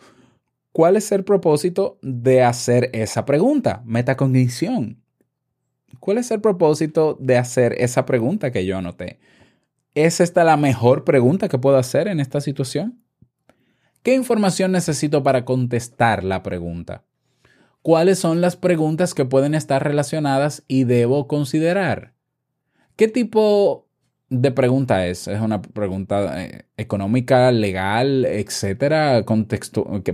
¿Cuál 0.77 0.97
es 0.97 1.11
el 1.11 1.25
propósito 1.25 1.99
de 2.03 2.43
hacer 2.43 2.91
esa 2.93 3.25
pregunta? 3.25 3.81
Metacognición. 3.87 5.03
¿Cuál 6.01 6.19
es 6.19 6.31
el 6.31 6.43
propósito 6.43 7.17
de 7.19 7.39
hacer 7.39 7.75
esa 7.79 8.05
pregunta 8.05 8.53
que 8.53 8.67
yo 8.67 8.77
anoté? 8.77 9.19
¿Es 9.95 10.21
esta 10.21 10.45
la 10.45 10.59
mejor 10.59 11.05
pregunta 11.05 11.49
que 11.49 11.57
puedo 11.57 11.79
hacer 11.79 12.09
en 12.09 12.21
esta 12.21 12.43
situación? 12.43 13.03
¿Qué 14.03 14.13
información 14.13 14.71
necesito 14.71 15.23
para 15.23 15.47
contestar 15.47 16.23
la 16.23 16.43
pregunta? 16.43 17.05
¿Cuáles 17.81 18.19
son 18.19 18.43
las 18.43 18.57
preguntas 18.57 19.15
que 19.15 19.25
pueden 19.25 19.55
estar 19.55 19.83
relacionadas 19.83 20.63
y 20.69 20.85
debo 20.85 21.27
considerar? 21.27 22.13
¿Qué 22.97 23.09
tipo 23.09 23.86
de 24.29 24.51
pregunta 24.51 25.07
es? 25.07 25.29
¿Es 25.29 25.41
una 25.41 25.63
pregunta 25.63 26.45
eh, 26.45 26.67
económica, 26.77 27.53
legal, 27.53 28.25
etcétera? 28.25 29.25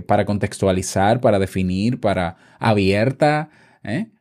para 0.05 0.25
contextualizar, 0.25 1.21
para 1.21 1.39
definir, 1.39 1.99
para 1.99 2.37
abierta. 2.59 3.49
¿eh? 3.83 4.11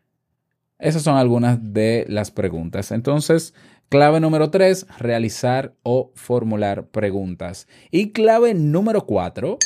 Esas 0.78 1.02
son 1.02 1.16
algunas 1.16 1.72
de 1.72 2.06
las 2.08 2.30
preguntas. 2.30 2.90
Entonces, 2.90 3.54
Clave 3.92 4.20
número 4.20 4.50
tres, 4.50 4.86
realizar 4.98 5.74
o 5.82 6.12
formular 6.14 6.86
preguntas. 6.86 7.68
Y 7.90 8.12
clave 8.12 8.54
número 8.54 9.04
cuatro, 9.04 9.58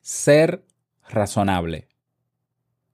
ser 0.00 0.64
razonable. 1.08 1.86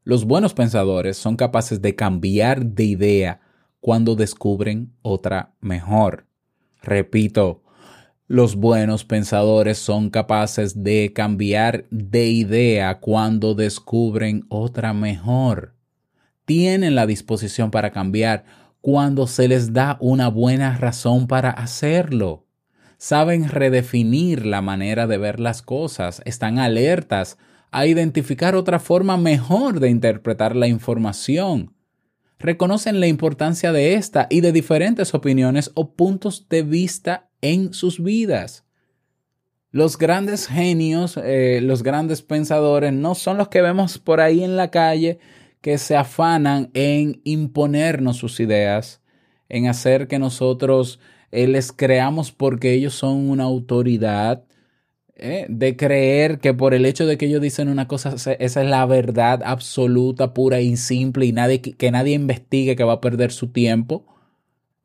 Los 0.03 0.27
buenos 0.27 0.53
pensadores 0.53 1.17
son 1.17 1.37
capaces 1.37 1.81
de 1.81 1.97
cambiar 1.97 2.67
de 2.67 2.85
idea 2.85 3.40
cuando 3.85 4.16
descubren 4.16 4.94
otra 5.03 5.53
mejor. 5.61 6.27
Repito, 6.83 7.62
los 8.27 8.57
buenos 8.57 9.05
pensadores 9.05 9.77
son 9.77 10.09
capaces 10.09 10.83
de 10.83 11.12
cambiar 11.14 11.85
de 11.90 12.29
idea 12.29 12.99
cuando 12.99 13.55
descubren 13.55 14.47
otra 14.49 14.94
mejor. 14.94 15.75
Tienen 16.47 16.94
la 16.94 17.05
disposición 17.05 17.70
para 17.70 17.90
cambiar 17.90 18.47
cuando 18.81 19.27
se 19.27 19.49
les 19.49 19.75
da 19.75 19.99
una 20.01 20.29
buena 20.29 20.79
razón 20.79 21.27
para 21.27 21.51
hacerlo. 21.51 22.47
Saben 22.97 23.51
redefinir 23.51 24.47
la 24.47 24.62
manera 24.62 25.07
de 25.07 25.18
ver 25.18 25.40
las 25.40 25.61
cosas, 25.61 26.23
están 26.25 26.59
alertas 26.59 27.37
a 27.70 27.85
identificar 27.85 28.55
otra 28.55 28.79
forma 28.79 29.18
mejor 29.18 29.79
de 29.79 29.90
interpretar 29.90 30.57
la 30.57 30.68
información. 30.68 31.74
Reconocen 32.38 33.01
la 33.01 33.07
importancia 33.07 33.73
de 33.73 33.94
esta 33.94 34.27
y 34.31 34.40
de 34.40 34.53
diferentes 34.53 35.14
opiniones 35.14 35.70
o 35.75 35.94
puntos 35.94 36.49
de 36.49 36.62
vista 36.62 37.31
en 37.40 37.73
sus 37.73 38.03
vidas. 38.03 38.64
Los 39.70 39.99
grandes 39.99 40.47
genios, 40.47 41.16
eh, 41.16 41.61
los 41.62 41.83
grandes 41.83 42.23
pensadores, 42.23 42.92
no 42.92 43.14
son 43.14 43.38
los 43.38 43.49
que 43.49 43.61
vemos 43.61 43.99
por 43.99 44.20
ahí 44.20 44.44
en 44.44 44.57
la 44.57 44.70
calle 44.70 45.18
que 45.61 45.79
se 45.79 45.97
afanan 45.97 46.70
en 46.75 47.20
imponernos 47.25 48.18
sus 48.18 48.38
ideas, 48.38 49.01
en 49.49 49.66
hacer 49.66 50.07
que 50.07 50.18
nosotros 50.18 51.01
eh, 51.33 51.49
les 51.49 51.73
creamos 51.73 52.31
porque 52.31 52.73
ellos 52.75 52.94
son 52.94 53.31
una 53.31 53.44
autoridad, 53.44 54.44
eh, 55.16 55.46
de 55.48 55.77
creer 55.77 56.38
que 56.40 56.55
por 56.55 56.74
el 56.74 56.87
hecho 56.87 57.07
de 57.07 57.18
que 57.18 57.27
ellos 57.27 57.40
dicen 57.40 57.68
una 57.68 57.88
cosa, 57.88 58.14
esa 58.14 58.33
es 58.38 58.57
la 58.57 58.85
verdad 58.87 59.42
absoluta, 59.44 60.35
pura 60.35 60.61
y 60.61 60.77
simple, 60.77 61.27
y 61.27 61.33
nadie, 61.33 61.61
que 61.61 61.90
nadie 61.90 62.14
investigue 62.14 62.77
que 62.77 62.85
va 62.85 62.94
a 62.94 63.00
perder 63.00 63.33
su 63.33 63.48
tiempo. 63.48 64.05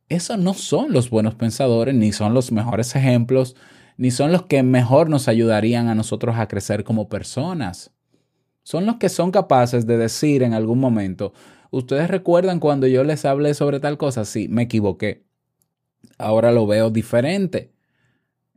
Esos 0.09 0.39
no 0.39 0.53
son 0.53 0.93
los 0.93 1.09
buenos 1.09 1.35
pensadores, 1.35 1.95
ni 1.95 2.11
son 2.11 2.33
los 2.33 2.51
mejores 2.51 2.95
ejemplos 2.95 3.55
ni 3.99 4.11
son 4.11 4.31
los 4.31 4.43
que 4.43 4.63
mejor 4.63 5.09
nos 5.09 5.27
ayudarían 5.27 5.89
a 5.89 5.93
nosotros 5.93 6.37
a 6.37 6.47
crecer 6.47 6.85
como 6.85 7.09
personas. 7.09 7.91
Son 8.63 8.85
los 8.85 8.95
que 8.95 9.09
son 9.09 9.29
capaces 9.29 9.85
de 9.85 9.97
decir 9.97 10.41
en 10.41 10.53
algún 10.53 10.79
momento, 10.79 11.33
¿ustedes 11.69 12.07
recuerdan 12.09 12.61
cuando 12.61 12.87
yo 12.87 13.03
les 13.03 13.25
hablé 13.25 13.53
sobre 13.53 13.81
tal 13.81 13.97
cosa? 13.97 14.23
Sí, 14.23 14.47
me 14.47 14.61
equivoqué. 14.63 15.25
Ahora 16.17 16.53
lo 16.53 16.65
veo 16.65 16.91
diferente. 16.91 17.73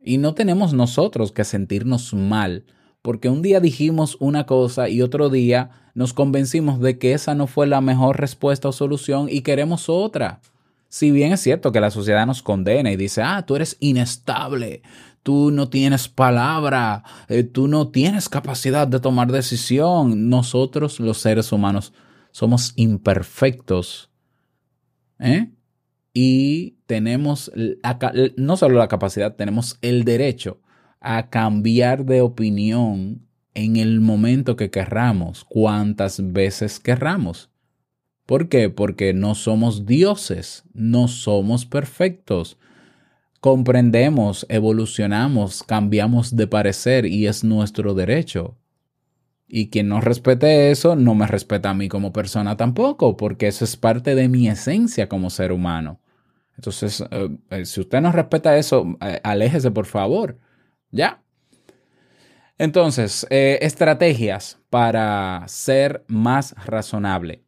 Y 0.03 0.19
no 0.19 0.35
tenemos 0.35 0.73
nosotros 0.73 1.33
que 1.33 1.45
sentirnos 1.45 2.13
mal, 2.13 2.65
porque 3.03 3.29
un 3.29 3.43
día 3.43 3.61
dijimos 3.61 4.17
una 4.21 4.47
cosa 4.47 4.89
y 4.89 5.03
otro 5.03 5.29
día 5.31 5.71
nos 5.95 6.13
convencimos 6.13 6.81
de 6.81 6.99
que 6.99 7.13
esa 7.13 7.35
no 7.35 7.47
fue 7.47 7.67
la 7.67 7.81
mejor 7.81 8.19
respuesta 8.19 8.69
o 8.69 8.73
solución 8.73 9.29
y 9.31 9.43
queremos 9.43 9.89
otra. 9.89 10.41
Si 10.89 11.11
bien 11.11 11.33
es 11.33 11.41
cierto 11.41 11.73
que 11.73 11.81
la 11.81 11.91
sociedad 11.91 12.27
nos 12.27 12.43
condena 12.43 12.91
y 12.93 12.97
dice, 12.97 13.23
ah, 13.23 13.45
tú 13.47 13.57
eres 13.57 13.77
inestable, 13.81 14.83
tú 15.23 15.51
no 15.51 15.69
tienes 15.69 16.09
palabra, 16.09 17.05
eh, 17.29 17.45
tú 17.45 17.69
no 17.69 17.89
tienes 17.89 18.29
capacidad 18.29 18.87
de 18.87 19.01
tomar 19.01 19.33
decisión. 19.33 20.29
Nosotros 20.29 21.01
los 21.01 21.19
seres 21.19 21.53
humanos 21.53 21.93
somos 22.31 22.73
imperfectos. 22.77 24.11
¿eh? 25.19 25.51
Y 26.15 26.77
tenemos 26.87 27.51
no 28.37 28.57
solo 28.57 28.79
la 28.79 28.89
capacidad, 28.89 29.35
tenemos 29.35 29.79
el 29.81 30.05
derecho 30.05 30.61
a 31.01 31.31
cambiar 31.31 32.05
de 32.05 32.21
opinión 32.21 33.27
en 33.55 33.77
el 33.77 34.01
momento 34.01 34.57
que 34.57 34.71
querramos, 34.71 35.45
cuantas 35.45 36.33
veces 36.33 36.81
querramos. 36.81 37.51
¿Por 38.27 38.49
qué? 38.49 38.71
Porque 38.71 39.15
no 39.15 39.35
somos 39.35 39.87
dioses, 39.87 40.65
no 40.73 41.09
somos 41.09 41.67
perfectos 41.67 42.59
comprendemos, 43.43 44.47
evolucionamos, 44.49 45.65
cambiamos 45.65 46.37
de 46.37 46.47
parecer 46.47 47.07
y 47.07 47.27
es 47.27 47.43
nuestro 47.43 47.93
derecho. 47.93 48.57
Y 49.55 49.69
quien 49.69 49.89
no 49.89 50.01
respete 50.01 50.71
eso, 50.71 50.97
no 50.97 51.15
me 51.15 51.27
respeta 51.27 51.69
a 51.69 51.75
mí 51.75 51.87
como 51.87 52.11
persona 52.11 52.57
tampoco, 52.57 53.19
porque 53.19 53.49
eso 53.49 53.67
es 53.67 53.77
parte 53.77 54.15
de 54.15 54.27
mi 54.27 54.49
esencia 54.49 55.11
como 55.11 55.29
ser 55.29 55.53
humano. 55.53 56.01
Entonces, 56.57 57.05
eh, 57.11 57.37
eh, 57.51 57.67
si 57.67 57.83
usted 57.83 58.01
no 58.01 58.13
respeta 58.13 58.57
eso, 58.57 58.97
eh, 59.03 59.21
aléjese 59.23 59.71
por 59.71 59.85
favor. 59.85 60.39
¿Ya? 60.91 61.23
Entonces, 62.57 63.27
estrategias 63.29 64.59
para 64.71 65.45
ser 65.49 66.03
más 66.07 66.55
razonable. 66.65 67.45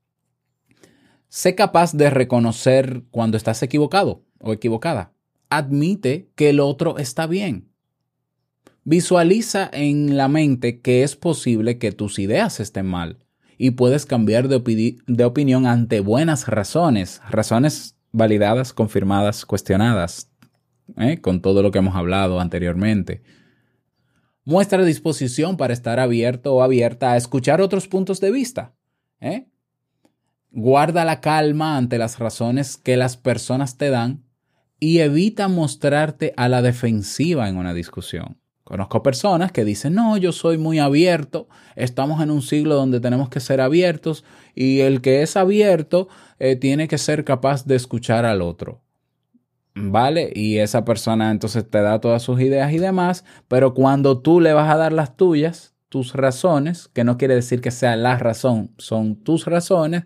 Sé 1.28 1.54
capaz 1.54 1.94
de 1.94 2.10
reconocer 2.10 3.04
cuando 3.10 3.38
estás 3.38 3.62
equivocado 3.62 4.26
o 4.40 4.52
equivocada 4.52 5.14
admite 5.48 6.28
que 6.34 6.50
el 6.50 6.60
otro 6.60 6.98
está 6.98 7.26
bien. 7.26 7.73
Visualiza 8.84 9.70
en 9.72 10.18
la 10.18 10.28
mente 10.28 10.80
que 10.80 11.02
es 11.02 11.16
posible 11.16 11.78
que 11.78 11.90
tus 11.90 12.18
ideas 12.18 12.60
estén 12.60 12.84
mal 12.84 13.18
y 13.56 13.70
puedes 13.70 14.04
cambiar 14.04 14.48
de, 14.48 14.98
de, 15.06 15.24
opinión 15.24 15.66
ante 15.66 16.00
buenas 16.00 16.48
razones, 16.48 17.22
razones 17.30 17.96
validadas, 18.12 18.74
confirmadas, 18.74 19.46
cuestionadas, 19.46 20.30
¿eh? 20.98 21.18
con 21.22 21.40
todo 21.40 21.62
lo 21.62 21.70
que 21.70 21.78
hemos 21.78 21.96
hablado 21.96 22.40
anteriormente. 22.40 23.22
Muestra 24.44 24.84
disposición 24.84 25.56
para 25.56 25.72
estar 25.72 25.98
abierto 25.98 26.54
o 26.54 26.62
abierta 26.62 27.12
a 27.12 27.16
escuchar 27.16 27.62
otros 27.62 27.88
puntos 27.88 28.20
de 28.20 28.30
vista. 28.30 28.74
¿eh? 29.18 29.48
Guarda 30.50 31.06
la 31.06 31.22
calma 31.22 31.78
ante 31.78 31.96
las 31.96 32.18
razones 32.18 32.76
que 32.76 32.98
las 32.98 33.16
personas 33.16 33.78
te 33.78 33.88
dan 33.88 34.24
y 34.78 34.98
evita 34.98 35.48
mostrarte 35.48 36.34
a 36.36 36.50
la 36.50 36.60
defensiva 36.60 37.48
en 37.48 37.56
una 37.56 37.72
discusión. 37.72 38.43
Conozco 38.64 39.02
personas 39.02 39.52
que 39.52 39.62
dicen, 39.62 39.94
no, 39.94 40.16
yo 40.16 40.32
soy 40.32 40.56
muy 40.56 40.78
abierto, 40.78 41.48
estamos 41.76 42.22
en 42.22 42.30
un 42.30 42.40
siglo 42.40 42.76
donde 42.76 42.98
tenemos 42.98 43.28
que 43.28 43.40
ser 43.40 43.60
abiertos 43.60 44.24
y 44.54 44.80
el 44.80 45.02
que 45.02 45.20
es 45.20 45.36
abierto 45.36 46.08
eh, 46.38 46.56
tiene 46.56 46.88
que 46.88 46.96
ser 46.96 47.24
capaz 47.24 47.66
de 47.66 47.76
escuchar 47.76 48.24
al 48.24 48.40
otro. 48.40 48.80
¿Vale? 49.74 50.32
Y 50.34 50.58
esa 50.58 50.84
persona 50.84 51.30
entonces 51.30 51.68
te 51.68 51.82
da 51.82 52.00
todas 52.00 52.22
sus 52.22 52.40
ideas 52.40 52.72
y 52.72 52.78
demás, 52.78 53.24
pero 53.48 53.74
cuando 53.74 54.20
tú 54.20 54.40
le 54.40 54.52
vas 54.52 54.72
a 54.72 54.78
dar 54.78 54.92
las 54.92 55.16
tuyas, 55.16 55.74
tus 55.90 56.14
razones, 56.14 56.88
que 56.88 57.04
no 57.04 57.18
quiere 57.18 57.34
decir 57.34 57.60
que 57.60 57.70
sea 57.70 57.96
la 57.96 58.16
razón, 58.16 58.70
son 58.78 59.16
tus 59.16 59.46
razones, 59.46 60.04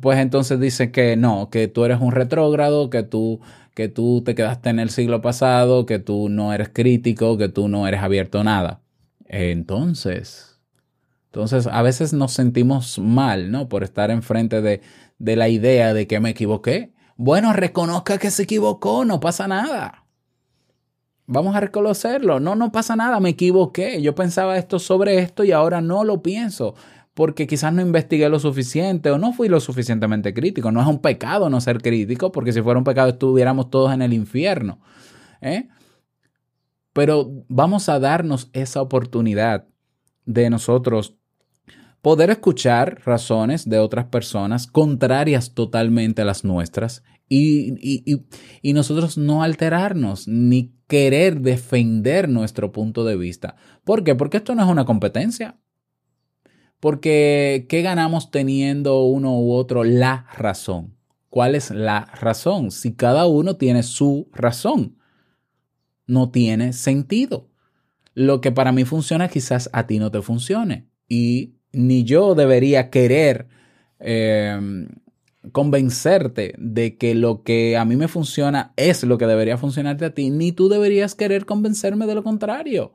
pues 0.00 0.18
entonces 0.18 0.60
dice 0.60 0.90
que 0.90 1.16
no, 1.16 1.48
que 1.50 1.68
tú 1.68 1.84
eres 1.84 2.00
un 2.00 2.12
retrógrado, 2.12 2.90
que 2.90 3.02
tú 3.02 3.40
que 3.74 3.88
tú 3.88 4.22
te 4.24 4.34
quedaste 4.34 4.70
en 4.70 4.78
el 4.78 4.90
siglo 4.90 5.20
pasado, 5.20 5.84
que 5.84 5.98
tú 5.98 6.28
no 6.28 6.52
eres 6.52 6.70
crítico, 6.70 7.36
que 7.36 7.48
tú 7.48 7.68
no 7.68 7.86
eres 7.86 8.02
abierto 8.02 8.40
a 8.40 8.44
nada. 8.44 8.80
Entonces, 9.26 10.60
entonces 11.26 11.66
a 11.66 11.82
veces 11.82 12.12
nos 12.12 12.32
sentimos 12.32 12.98
mal, 12.98 13.50
¿no? 13.50 13.68
Por 13.68 13.82
estar 13.82 14.10
enfrente 14.10 14.62
de, 14.62 14.80
de 15.18 15.36
la 15.36 15.48
idea 15.48 15.92
de 15.92 16.06
que 16.06 16.20
me 16.20 16.30
equivoqué. 16.30 16.94
Bueno, 17.16 17.52
reconozca 17.52 18.18
que 18.18 18.30
se 18.30 18.44
equivocó, 18.44 19.04
no 19.04 19.18
pasa 19.20 19.48
nada. 19.48 20.04
Vamos 21.26 21.56
a 21.56 21.60
reconocerlo. 21.60 22.38
No, 22.38 22.54
no 22.54 22.70
pasa 22.70 22.96
nada, 22.96 23.18
me 23.18 23.30
equivoqué. 23.30 24.00
Yo 24.02 24.14
pensaba 24.14 24.56
esto 24.56 24.78
sobre 24.78 25.18
esto 25.18 25.42
y 25.42 25.52
ahora 25.52 25.80
no 25.80 26.04
lo 26.04 26.22
pienso 26.22 26.74
porque 27.14 27.46
quizás 27.46 27.72
no 27.72 27.80
investigué 27.80 28.28
lo 28.28 28.40
suficiente 28.40 29.10
o 29.10 29.18
no 29.18 29.32
fui 29.32 29.48
lo 29.48 29.60
suficientemente 29.60 30.34
crítico. 30.34 30.72
No 30.72 30.80
es 30.80 30.86
un 30.86 30.98
pecado 30.98 31.48
no 31.48 31.60
ser 31.60 31.80
crítico, 31.80 32.32
porque 32.32 32.52
si 32.52 32.60
fuera 32.60 32.78
un 32.78 32.84
pecado 32.84 33.10
estuviéramos 33.10 33.70
todos 33.70 33.92
en 33.92 34.02
el 34.02 34.12
infierno. 34.12 34.80
¿eh? 35.40 35.68
Pero 36.92 37.44
vamos 37.48 37.88
a 37.88 38.00
darnos 38.00 38.50
esa 38.52 38.82
oportunidad 38.82 39.66
de 40.26 40.50
nosotros 40.50 41.16
poder 42.02 42.30
escuchar 42.30 43.00
razones 43.06 43.68
de 43.68 43.78
otras 43.78 44.06
personas 44.06 44.66
contrarias 44.66 45.54
totalmente 45.54 46.22
a 46.22 46.24
las 46.26 46.44
nuestras 46.44 47.02
y, 47.28 48.26
y, 48.62 48.72
nosotros 48.74 49.16
no 49.16 49.42
alterarnos 49.42 50.28
ni 50.28 50.74
querer 50.86 51.40
defender 51.40 52.28
nuestro 52.28 52.72
punto 52.72 53.04
de 53.04 53.16
vista. 53.16 53.56
¿Por 53.84 54.04
qué? 54.04 54.14
Porque 54.14 54.36
esto 54.36 54.54
no 54.54 54.62
es 54.62 54.68
una 54.68 54.84
competencia. 54.84 55.58
Porque, 56.84 57.64
¿qué 57.70 57.80
ganamos 57.80 58.30
teniendo 58.30 59.04
uno 59.04 59.40
u 59.40 59.52
otro 59.52 59.84
la 59.84 60.26
razón? 60.36 60.94
¿Cuál 61.30 61.54
es 61.54 61.70
la 61.70 62.04
razón? 62.20 62.70
Si 62.70 62.92
cada 62.92 63.26
uno 63.26 63.56
tiene 63.56 63.82
su 63.82 64.28
razón, 64.34 64.98
no 66.06 66.30
tiene 66.30 66.74
sentido. 66.74 67.48
Lo 68.12 68.42
que 68.42 68.52
para 68.52 68.70
mí 68.70 68.84
funciona 68.84 69.28
quizás 69.28 69.70
a 69.72 69.86
ti 69.86 69.98
no 69.98 70.10
te 70.10 70.20
funcione. 70.20 70.86
Y 71.08 71.54
ni 71.72 72.04
yo 72.04 72.34
debería 72.34 72.90
querer 72.90 73.48
em, 73.98 74.88
convencerte 75.52 76.54
de 76.58 76.98
que 76.98 77.14
lo 77.14 77.44
que 77.44 77.78
a 77.78 77.86
mí 77.86 77.96
me 77.96 78.08
funciona 78.08 78.74
es 78.76 79.04
lo 79.04 79.16
que 79.16 79.26
debería 79.26 79.56
funcionarte 79.56 80.04
a 80.04 80.12
ti, 80.12 80.28
ni 80.28 80.52
tú 80.52 80.68
deberías 80.68 81.14
querer 81.14 81.46
convencerme 81.46 82.06
de 82.06 82.14
lo 82.14 82.22
contrario. 82.22 82.92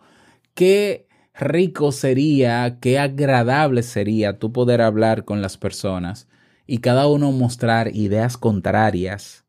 Que 0.54 1.09
rico 1.34 1.92
sería, 1.92 2.80
qué 2.80 3.00
agradable 3.00 3.84
sería 3.84 4.40
tú 4.40 4.52
poder 4.52 4.82
hablar 4.82 5.26
con 5.26 5.42
las 5.42 5.58
personas 5.58 6.28
y 6.68 6.80
cada 6.80 7.08
uno 7.08 7.32
mostrar 7.32 7.96
ideas 7.96 8.38
contrarias 8.38 9.46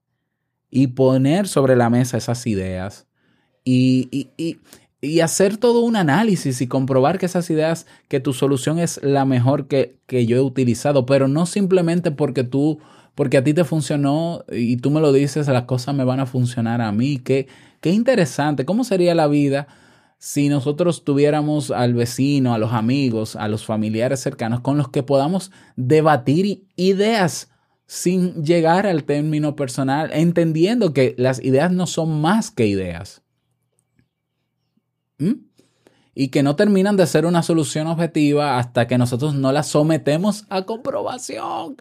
y 0.70 0.88
poner 0.88 1.48
sobre 1.48 1.76
la 1.76 1.90
mesa 1.90 2.16
esas 2.16 2.46
ideas 2.46 3.06
y, 3.64 4.30
y, 4.36 5.20
hacer 5.20 5.56
todo 5.56 5.80
un 5.80 5.96
análisis 5.96 6.60
y 6.60 6.66
comprobar 6.66 7.18
que 7.18 7.26
esas 7.26 7.48
ideas, 7.50 7.86
que 8.08 8.20
tu 8.20 8.32
solución 8.32 8.78
es 8.78 9.00
la 9.02 9.24
mejor 9.24 9.66
que, 9.66 9.98
que 10.06 10.26
yo 10.26 10.36
he 10.36 10.40
utilizado, 10.40 11.06
pero 11.06 11.28
no 11.28 11.46
simplemente 11.46 12.10
porque 12.10 12.44
tú, 12.44 12.80
porque 13.14 13.38
a 13.38 13.44
ti 13.44 13.54
te 13.54 13.64
funcionó 13.64 14.44
y 14.50 14.76
tú 14.76 14.90
me 14.90 15.00
lo 15.00 15.12
dices, 15.12 15.48
las 15.48 15.64
cosas 15.64 15.94
me 15.94 16.04
van 16.04 16.20
a 16.20 16.26
funcionar 16.26 16.80
a 16.80 16.92
mí. 16.92 17.18
Qué, 17.18 17.48
qué 17.80 17.90
interesante, 17.90 18.64
¿cómo 18.64 18.84
sería 18.84 19.14
la 19.14 19.26
vida? 19.26 19.68
Si 20.22 20.50
nosotros 20.50 21.02
tuviéramos 21.02 21.70
al 21.70 21.94
vecino, 21.94 22.52
a 22.52 22.58
los 22.58 22.74
amigos, 22.74 23.36
a 23.36 23.48
los 23.48 23.64
familiares 23.64 24.20
cercanos 24.20 24.60
con 24.60 24.76
los 24.76 24.90
que 24.90 25.02
podamos 25.02 25.50
debatir 25.76 26.66
ideas 26.76 27.50
sin 27.86 28.44
llegar 28.44 28.86
al 28.86 29.04
término 29.04 29.56
personal, 29.56 30.10
entendiendo 30.12 30.92
que 30.92 31.14
las 31.16 31.42
ideas 31.42 31.72
no 31.72 31.86
son 31.86 32.20
más 32.20 32.50
que 32.50 32.66
ideas. 32.66 33.22
¿Mm? 35.16 35.46
Y 36.14 36.28
que 36.28 36.42
no 36.42 36.54
terminan 36.54 36.98
de 36.98 37.06
ser 37.06 37.24
una 37.24 37.42
solución 37.42 37.86
objetiva 37.86 38.58
hasta 38.58 38.86
que 38.86 38.98
nosotros 38.98 39.34
no 39.34 39.52
las 39.52 39.68
sometemos 39.68 40.44
a 40.50 40.66
comprobación. 40.66 41.76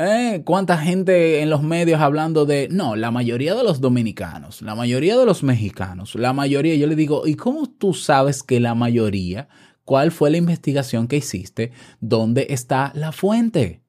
¿Eh? 0.00 0.42
¿Cuánta 0.44 0.78
gente 0.78 1.40
en 1.40 1.50
los 1.50 1.64
medios 1.64 2.00
hablando 2.00 2.46
de, 2.46 2.68
no, 2.70 2.94
la 2.94 3.10
mayoría 3.10 3.56
de 3.56 3.64
los 3.64 3.80
dominicanos, 3.80 4.62
la 4.62 4.76
mayoría 4.76 5.18
de 5.18 5.26
los 5.26 5.42
mexicanos, 5.42 6.14
la 6.14 6.32
mayoría, 6.32 6.76
yo 6.76 6.86
le 6.86 6.94
digo, 6.94 7.26
¿y 7.26 7.34
cómo 7.34 7.68
tú 7.68 7.94
sabes 7.94 8.44
que 8.44 8.60
la 8.60 8.76
mayoría, 8.76 9.48
cuál 9.84 10.12
fue 10.12 10.30
la 10.30 10.36
investigación 10.36 11.08
que 11.08 11.16
hiciste, 11.16 11.72
dónde 11.98 12.46
está 12.50 12.92
la 12.94 13.10
fuente? 13.10 13.82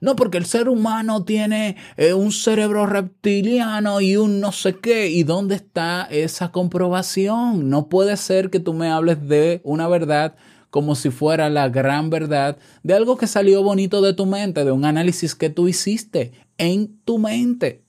No, 0.00 0.16
porque 0.16 0.36
el 0.36 0.44
ser 0.44 0.68
humano 0.68 1.24
tiene 1.24 1.76
eh, 1.96 2.12
un 2.12 2.30
cerebro 2.30 2.84
reptiliano 2.84 4.02
y 4.02 4.18
un 4.18 4.40
no 4.40 4.52
sé 4.52 4.76
qué. 4.76 5.08
¿Y 5.08 5.22
dónde 5.22 5.54
está 5.54 6.06
esa 6.10 6.52
comprobación? 6.52 7.70
No 7.70 7.88
puede 7.88 8.18
ser 8.18 8.50
que 8.50 8.60
tú 8.60 8.74
me 8.74 8.90
hables 8.90 9.26
de 9.26 9.62
una 9.64 9.88
verdad 9.88 10.36
como 10.70 10.94
si 10.94 11.10
fuera 11.10 11.48
la 11.50 11.68
gran 11.68 12.10
verdad 12.10 12.58
de 12.82 12.94
algo 12.94 13.16
que 13.16 13.26
salió 13.26 13.62
bonito 13.62 14.02
de 14.02 14.12
tu 14.12 14.26
mente, 14.26 14.64
de 14.64 14.72
un 14.72 14.84
análisis 14.84 15.34
que 15.34 15.50
tú 15.50 15.68
hiciste 15.68 16.32
en 16.58 16.98
tu 17.04 17.18
mente. 17.18 17.82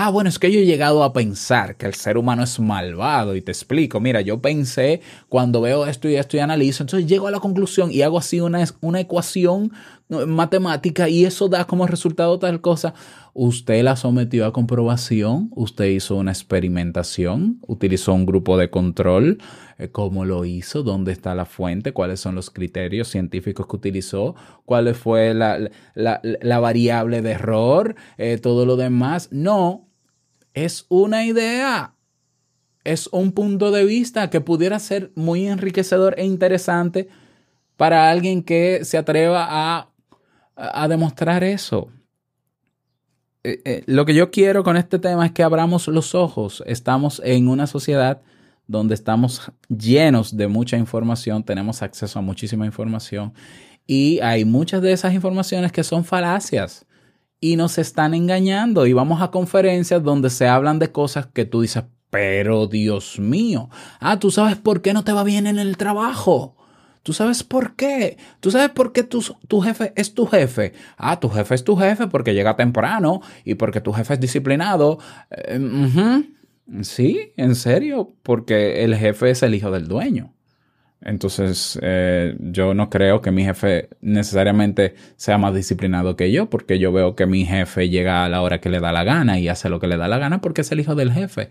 Ah, 0.00 0.10
bueno, 0.10 0.28
es 0.28 0.38
que 0.38 0.52
yo 0.52 0.60
he 0.60 0.64
llegado 0.64 1.02
a 1.02 1.12
pensar 1.12 1.74
que 1.74 1.86
el 1.86 1.94
ser 1.94 2.18
humano 2.18 2.44
es 2.44 2.60
malvado 2.60 3.34
y 3.34 3.42
te 3.42 3.50
explico, 3.50 3.98
mira, 3.98 4.20
yo 4.20 4.40
pensé 4.40 5.00
cuando 5.28 5.60
veo 5.60 5.86
esto 5.86 6.08
y 6.08 6.14
esto 6.14 6.36
y 6.36 6.40
analizo, 6.40 6.84
entonces 6.84 7.08
llego 7.08 7.26
a 7.26 7.32
la 7.32 7.40
conclusión 7.40 7.90
y 7.90 8.02
hago 8.02 8.16
así 8.16 8.40
una, 8.40 8.64
una 8.80 9.00
ecuación 9.00 9.72
matemática 10.08 11.08
y 11.08 11.24
eso 11.24 11.48
da 11.48 11.66
como 11.66 11.86
resultado 11.86 12.38
tal 12.38 12.60
cosa. 12.60 12.94
Usted 13.34 13.82
la 13.82 13.96
sometió 13.96 14.46
a 14.46 14.52
comprobación, 14.52 15.50
usted 15.54 15.84
hizo 15.86 16.16
una 16.16 16.32
experimentación, 16.32 17.58
utilizó 17.66 18.14
un 18.14 18.26
grupo 18.26 18.56
de 18.56 18.70
control, 18.70 19.38
eh, 19.78 19.90
cómo 19.90 20.24
lo 20.24 20.44
hizo, 20.44 20.82
dónde 20.82 21.12
está 21.12 21.34
la 21.34 21.44
fuente, 21.44 21.92
cuáles 21.92 22.20
son 22.20 22.34
los 22.34 22.50
criterios 22.50 23.08
científicos 23.08 23.66
que 23.66 23.76
utilizó, 23.76 24.34
cuál 24.64 24.94
fue 24.94 25.34
la, 25.34 25.70
la, 25.94 26.58
variable 26.58 27.22
de 27.22 27.32
error, 27.32 27.94
eh, 28.16 28.38
todo 28.38 28.66
lo 28.66 28.76
demás. 28.76 29.28
No, 29.30 29.88
es 30.54 30.86
una 30.88 31.24
idea, 31.24 31.94
es 32.82 33.08
un 33.12 33.32
punto 33.32 33.70
de 33.70 33.84
vista 33.84 34.30
que 34.30 34.40
pudiera 34.40 34.78
ser 34.78 35.12
muy 35.14 35.46
enriquecedor 35.46 36.14
e 36.18 36.24
interesante 36.24 37.08
para 37.76 38.10
alguien 38.10 38.42
que 38.42 38.84
se 38.84 38.98
atreva 38.98 39.46
a, 39.48 39.90
a 40.58 40.88
demostrar 40.88 41.44
eso. 41.44 41.88
Eh, 43.44 43.62
eh, 43.64 43.82
lo 43.86 44.04
que 44.04 44.14
yo 44.14 44.30
quiero 44.30 44.64
con 44.64 44.76
este 44.76 44.98
tema 44.98 45.24
es 45.24 45.32
que 45.32 45.42
abramos 45.42 45.86
los 45.88 46.14
ojos. 46.14 46.62
Estamos 46.66 47.22
en 47.24 47.48
una 47.48 47.66
sociedad 47.66 48.20
donde 48.66 48.94
estamos 48.94 49.50
llenos 49.68 50.36
de 50.36 50.48
mucha 50.48 50.76
información, 50.76 51.42
tenemos 51.42 51.80
acceso 51.80 52.18
a 52.18 52.22
muchísima 52.22 52.66
información 52.66 53.32
y 53.86 54.20
hay 54.20 54.44
muchas 54.44 54.82
de 54.82 54.92
esas 54.92 55.14
informaciones 55.14 55.72
que 55.72 55.82
son 55.82 56.04
falacias 56.04 56.84
y 57.40 57.56
nos 57.56 57.78
están 57.78 58.12
engañando 58.12 58.86
y 58.86 58.92
vamos 58.92 59.22
a 59.22 59.30
conferencias 59.30 60.02
donde 60.02 60.28
se 60.28 60.46
hablan 60.46 60.78
de 60.78 60.92
cosas 60.92 61.26
que 61.28 61.46
tú 61.46 61.62
dices, 61.62 61.84
pero 62.10 62.66
Dios 62.66 63.18
mío, 63.18 63.70
ah, 64.00 64.18
tú 64.18 64.30
sabes 64.30 64.56
por 64.56 64.82
qué 64.82 64.92
no 64.92 65.04
te 65.04 65.12
va 65.12 65.24
bien 65.24 65.46
en 65.46 65.58
el 65.58 65.78
trabajo. 65.78 66.57
¿Tú 67.08 67.14
sabes 67.14 67.42
por 67.42 67.74
qué? 67.74 68.18
¿Tú 68.38 68.50
sabes 68.50 68.68
por 68.68 68.92
qué 68.92 69.02
tu, 69.02 69.24
tu, 69.48 69.62
jefe 69.62 69.94
es 69.96 70.12
tu 70.12 70.26
jefe? 70.26 70.74
Ah, 70.98 71.18
tu 71.18 71.30
jefe 71.30 71.54
es 71.54 71.64
tu 71.64 71.74
jefe 71.74 72.06
porque 72.06 72.34
llega 72.34 72.54
temprano 72.54 73.22
y 73.46 73.54
porque 73.54 73.80
tu 73.80 73.94
jefe 73.94 74.12
es 74.12 74.20
disciplinado. 74.20 74.98
Eh, 75.30 76.22
Sí, 76.82 77.32
en 77.38 77.54
serio, 77.54 78.12
porque 78.22 78.84
el 78.84 78.94
jefe 78.94 79.30
es 79.30 79.42
el 79.42 79.54
hijo 79.54 79.70
del 79.70 79.88
dueño. 79.88 80.34
Entonces, 81.00 81.78
eh, 81.80 82.36
yo 82.40 82.74
no 82.74 82.90
creo 82.90 83.22
que 83.22 83.30
mi 83.30 83.42
jefe 83.42 83.88
necesariamente 84.02 84.94
sea 85.16 85.38
más 85.38 85.54
disciplinado 85.54 86.14
que 86.14 86.30
yo, 86.30 86.50
porque 86.50 86.78
yo 86.78 86.92
veo 86.92 87.16
que 87.16 87.24
mi 87.24 87.46
jefe 87.46 87.88
llega 87.88 88.26
a 88.26 88.28
la 88.28 88.42
hora 88.42 88.60
que 88.60 88.68
le 88.68 88.80
da 88.80 88.92
la 88.92 89.04
gana 89.04 89.40
y 89.40 89.48
hace 89.48 89.70
lo 89.70 89.80
que 89.80 89.86
le 89.86 89.96
da 89.96 90.08
la 90.08 90.18
gana 90.18 90.42
porque 90.42 90.60
es 90.60 90.70
el 90.72 90.80
hijo 90.80 90.94
del 90.94 91.10
jefe, 91.10 91.48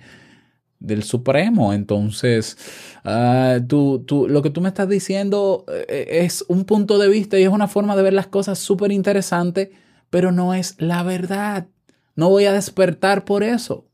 del 0.79 1.03
supremo. 1.03 1.73
Entonces, 1.73 2.57
uh, 3.05 3.65
tú, 3.65 4.03
tú, 4.05 4.27
lo 4.27 4.41
que 4.41 4.49
tú 4.49 4.61
me 4.61 4.69
estás 4.69 4.89
diciendo 4.89 5.65
eh, 5.87 6.07
es 6.23 6.45
un 6.47 6.65
punto 6.65 6.97
de 6.97 7.09
vista 7.09 7.39
y 7.39 7.43
es 7.43 7.49
una 7.49 7.67
forma 7.67 7.95
de 7.95 8.03
ver 8.03 8.13
las 8.13 8.27
cosas 8.27 8.59
súper 8.59 8.91
interesante, 8.91 9.71
pero 10.09 10.31
no 10.31 10.53
es 10.53 10.75
la 10.79 11.03
verdad. 11.03 11.67
No 12.15 12.29
voy 12.29 12.45
a 12.45 12.53
despertar 12.53 13.25
por 13.25 13.43
eso. 13.43 13.87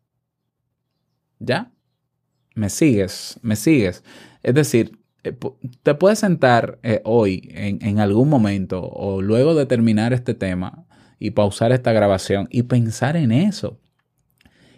¿Ya? 1.40 1.72
¿Me 2.56 2.70
sigues? 2.70 3.40
¿Me 3.42 3.56
sigues? 3.56 4.04
Es 4.44 4.54
decir, 4.54 5.00
eh, 5.24 5.36
te 5.84 5.96
puedes 5.96 6.20
sentar 6.20 6.80
eh, 6.84 7.02
hoy 7.04 7.50
en, 7.54 7.84
en, 7.86 8.00
algún 8.00 8.30
momento 8.30 8.82
o 8.82 9.22
luego 9.22 9.56
de 9.56 9.66
terminar 9.66 10.14
este 10.14 10.34
tema 10.34 10.86
y 11.20 11.32
pausar 11.32 11.72
esta 11.72 11.94
grabación 11.94 12.48
y 12.52 12.64
pensar 12.64 13.18
en 13.18 13.32
eso. 13.32 13.80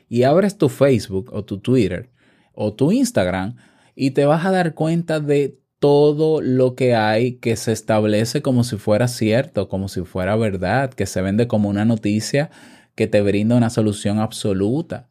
Y 0.09 0.23
abres 0.23 0.57
tu 0.57 0.69
Facebook 0.69 1.31
o 1.33 1.43
tu 1.43 1.59
Twitter 1.59 2.09
o 2.53 2.73
tu 2.73 2.91
Instagram 2.91 3.55
y 3.95 4.11
te 4.11 4.25
vas 4.25 4.45
a 4.45 4.51
dar 4.51 4.73
cuenta 4.73 5.19
de 5.19 5.59
todo 5.79 6.41
lo 6.41 6.75
que 6.75 6.95
hay 6.95 7.33
que 7.33 7.55
se 7.55 7.71
establece 7.71 8.41
como 8.41 8.63
si 8.63 8.77
fuera 8.77 9.07
cierto, 9.07 9.67
como 9.67 9.87
si 9.87 10.01
fuera 10.01 10.35
verdad, 10.35 10.93
que 10.93 11.05
se 11.05 11.21
vende 11.21 11.47
como 11.47 11.69
una 11.69 11.85
noticia 11.85 12.49
que 12.95 13.07
te 13.07 13.21
brinda 13.21 13.55
una 13.55 13.69
solución 13.69 14.19
absoluta. 14.19 15.09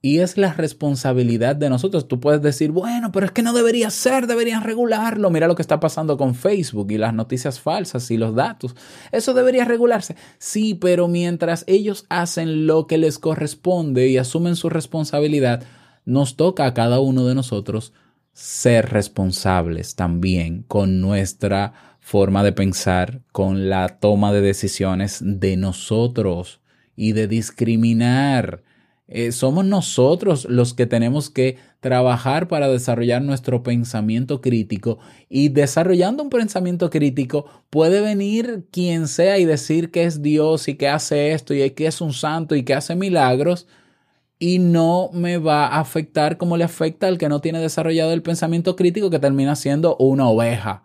Y 0.00 0.20
es 0.20 0.38
la 0.38 0.52
responsabilidad 0.52 1.56
de 1.56 1.68
nosotros. 1.68 2.06
Tú 2.06 2.20
puedes 2.20 2.40
decir, 2.40 2.70
bueno, 2.70 3.10
pero 3.10 3.26
es 3.26 3.32
que 3.32 3.42
no 3.42 3.52
debería 3.52 3.90
ser, 3.90 4.28
deberían 4.28 4.62
regularlo. 4.62 5.28
Mira 5.30 5.48
lo 5.48 5.56
que 5.56 5.62
está 5.62 5.80
pasando 5.80 6.16
con 6.16 6.36
Facebook 6.36 6.92
y 6.92 6.98
las 6.98 7.14
noticias 7.14 7.58
falsas 7.58 8.08
y 8.12 8.16
los 8.16 8.34
datos. 8.34 8.76
Eso 9.10 9.34
debería 9.34 9.64
regularse. 9.64 10.14
Sí, 10.38 10.74
pero 10.74 11.08
mientras 11.08 11.64
ellos 11.66 12.06
hacen 12.10 12.68
lo 12.68 12.86
que 12.86 12.96
les 12.96 13.18
corresponde 13.18 14.08
y 14.08 14.18
asumen 14.18 14.54
su 14.54 14.68
responsabilidad, 14.68 15.64
nos 16.04 16.36
toca 16.36 16.66
a 16.66 16.74
cada 16.74 17.00
uno 17.00 17.26
de 17.26 17.34
nosotros 17.34 17.92
ser 18.32 18.90
responsables 18.90 19.96
también 19.96 20.62
con 20.68 21.00
nuestra 21.00 21.72
forma 21.98 22.44
de 22.44 22.52
pensar, 22.52 23.22
con 23.32 23.68
la 23.68 23.98
toma 23.98 24.32
de 24.32 24.40
decisiones 24.40 25.18
de 25.20 25.56
nosotros 25.56 26.60
y 26.94 27.12
de 27.12 27.26
discriminar 27.26 28.62
eh, 29.10 29.32
somos 29.32 29.64
nosotros 29.64 30.46
los 30.50 30.74
que 30.74 30.84
tenemos 30.84 31.30
que 31.30 31.56
trabajar 31.80 32.46
para 32.46 32.68
desarrollar 32.68 33.22
nuestro 33.22 33.62
pensamiento 33.62 34.42
crítico 34.42 34.98
y 35.30 35.48
desarrollando 35.48 36.22
un 36.22 36.28
pensamiento 36.28 36.90
crítico 36.90 37.46
puede 37.70 38.02
venir 38.02 38.66
quien 38.70 39.08
sea 39.08 39.38
y 39.38 39.46
decir 39.46 39.90
que 39.90 40.04
es 40.04 40.20
Dios 40.20 40.68
y 40.68 40.74
que 40.74 40.88
hace 40.88 41.32
esto 41.32 41.54
y 41.54 41.70
que 41.70 41.86
es 41.86 42.02
un 42.02 42.12
santo 42.12 42.54
y 42.54 42.64
que 42.64 42.74
hace 42.74 42.96
milagros 42.96 43.66
y 44.38 44.58
no 44.58 45.08
me 45.14 45.38
va 45.38 45.68
a 45.68 45.80
afectar 45.80 46.36
como 46.36 46.58
le 46.58 46.64
afecta 46.64 47.08
al 47.08 47.16
que 47.16 47.30
no 47.30 47.40
tiene 47.40 47.60
desarrollado 47.60 48.12
el 48.12 48.22
pensamiento 48.22 48.76
crítico 48.76 49.08
que 49.08 49.18
termina 49.18 49.56
siendo 49.56 49.96
una 49.96 50.28
oveja. 50.28 50.84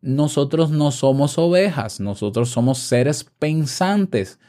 Nosotros 0.00 0.70
no 0.70 0.90
somos 0.90 1.38
ovejas, 1.38 2.00
nosotros 2.00 2.48
somos 2.48 2.78
seres 2.78 3.22
pensantes 3.38 4.40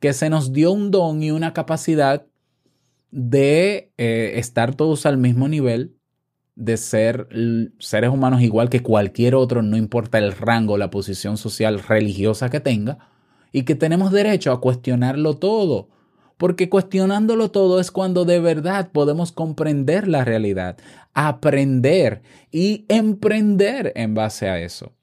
que 0.00 0.12
se 0.12 0.30
nos 0.30 0.52
dio 0.52 0.72
un 0.72 0.90
don 0.90 1.22
y 1.22 1.30
una 1.30 1.52
capacidad 1.52 2.26
de 3.10 3.92
eh, 3.96 4.32
estar 4.36 4.74
todos 4.74 5.06
al 5.06 5.18
mismo 5.18 5.48
nivel, 5.48 5.96
de 6.54 6.76
ser 6.76 7.28
seres 7.78 8.10
humanos 8.10 8.40
igual 8.40 8.70
que 8.70 8.82
cualquier 8.82 9.34
otro, 9.34 9.62
no 9.62 9.76
importa 9.76 10.18
el 10.18 10.32
rango, 10.32 10.78
la 10.78 10.90
posición 10.90 11.36
social, 11.36 11.80
religiosa 11.80 12.48
que 12.48 12.60
tenga, 12.60 13.10
y 13.52 13.62
que 13.62 13.74
tenemos 13.74 14.10
derecho 14.10 14.52
a 14.52 14.60
cuestionarlo 14.60 15.34
todo, 15.34 15.88
porque 16.36 16.68
cuestionándolo 16.68 17.50
todo 17.50 17.80
es 17.80 17.90
cuando 17.90 18.24
de 18.24 18.40
verdad 18.40 18.90
podemos 18.92 19.32
comprender 19.32 20.08
la 20.08 20.24
realidad, 20.24 20.76
aprender 21.14 22.22
y 22.50 22.84
emprender 22.88 23.92
en 23.96 24.14
base 24.14 24.48
a 24.48 24.60
eso. 24.60 24.95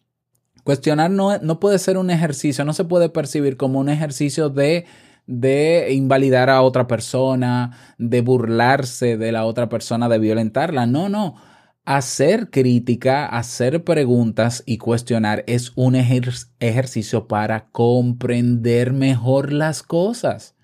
Cuestionar 0.64 1.12
no, 1.12 1.38
no 1.40 1.60
puede 1.60 1.80
ser 1.80 1.98
un 1.98 2.10
ejercicio, 2.10 2.64
no 2.66 2.74
se 2.74 2.86
puede 2.86 3.10
percibir 3.10 3.58
como 3.58 3.80
un 3.80 3.90
ejercicio 3.90 4.50
de 4.50 4.86
de 5.26 5.94
invalidar 5.94 6.50
a 6.50 6.62
otra 6.62 6.88
persona, 6.88 7.78
de 7.98 8.22
burlarse 8.22 9.18
de 9.18 9.32
la 9.32 9.46
otra 9.46 9.70
persona, 9.70 10.10
de 10.10 10.20
violentarla. 10.20 10.86
No, 10.86 11.10
no. 11.10 11.36
Hacer 11.86 12.50
crítica, 12.50 13.26
hacer 13.26 13.84
preguntas 13.84 14.64
y 14.66 14.78
cuestionar 14.78 15.44
es 15.48 15.74
un 15.76 15.96
ejercicio 15.96 17.28
para 17.28 17.70
comprender 17.72 18.94
mejor 18.94 19.52
las 19.52 19.84
cosas. 19.84 20.56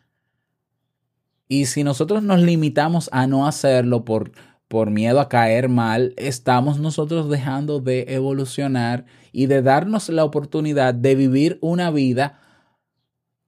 Y 1.50 1.66
si 1.66 1.84
nosotros 1.84 2.24
nos 2.24 2.40
limitamos 2.42 3.10
a 3.12 3.28
no 3.28 3.48
hacerlo 3.48 4.06
por 4.06 4.32
por 4.70 4.92
miedo 4.92 5.20
a 5.20 5.28
caer 5.28 5.68
mal, 5.68 6.14
estamos 6.16 6.80
nosotros 6.80 7.28
dejando 7.28 7.82
de 7.82 8.06
evolucionar 8.08 9.06
y 9.32 9.48
de 9.48 9.62
darnos 9.62 10.08
la 10.10 10.24
oportunidad 10.24 10.94
de 10.94 11.16
vivir 11.16 11.58
una 11.60 11.92
vida 11.92 12.40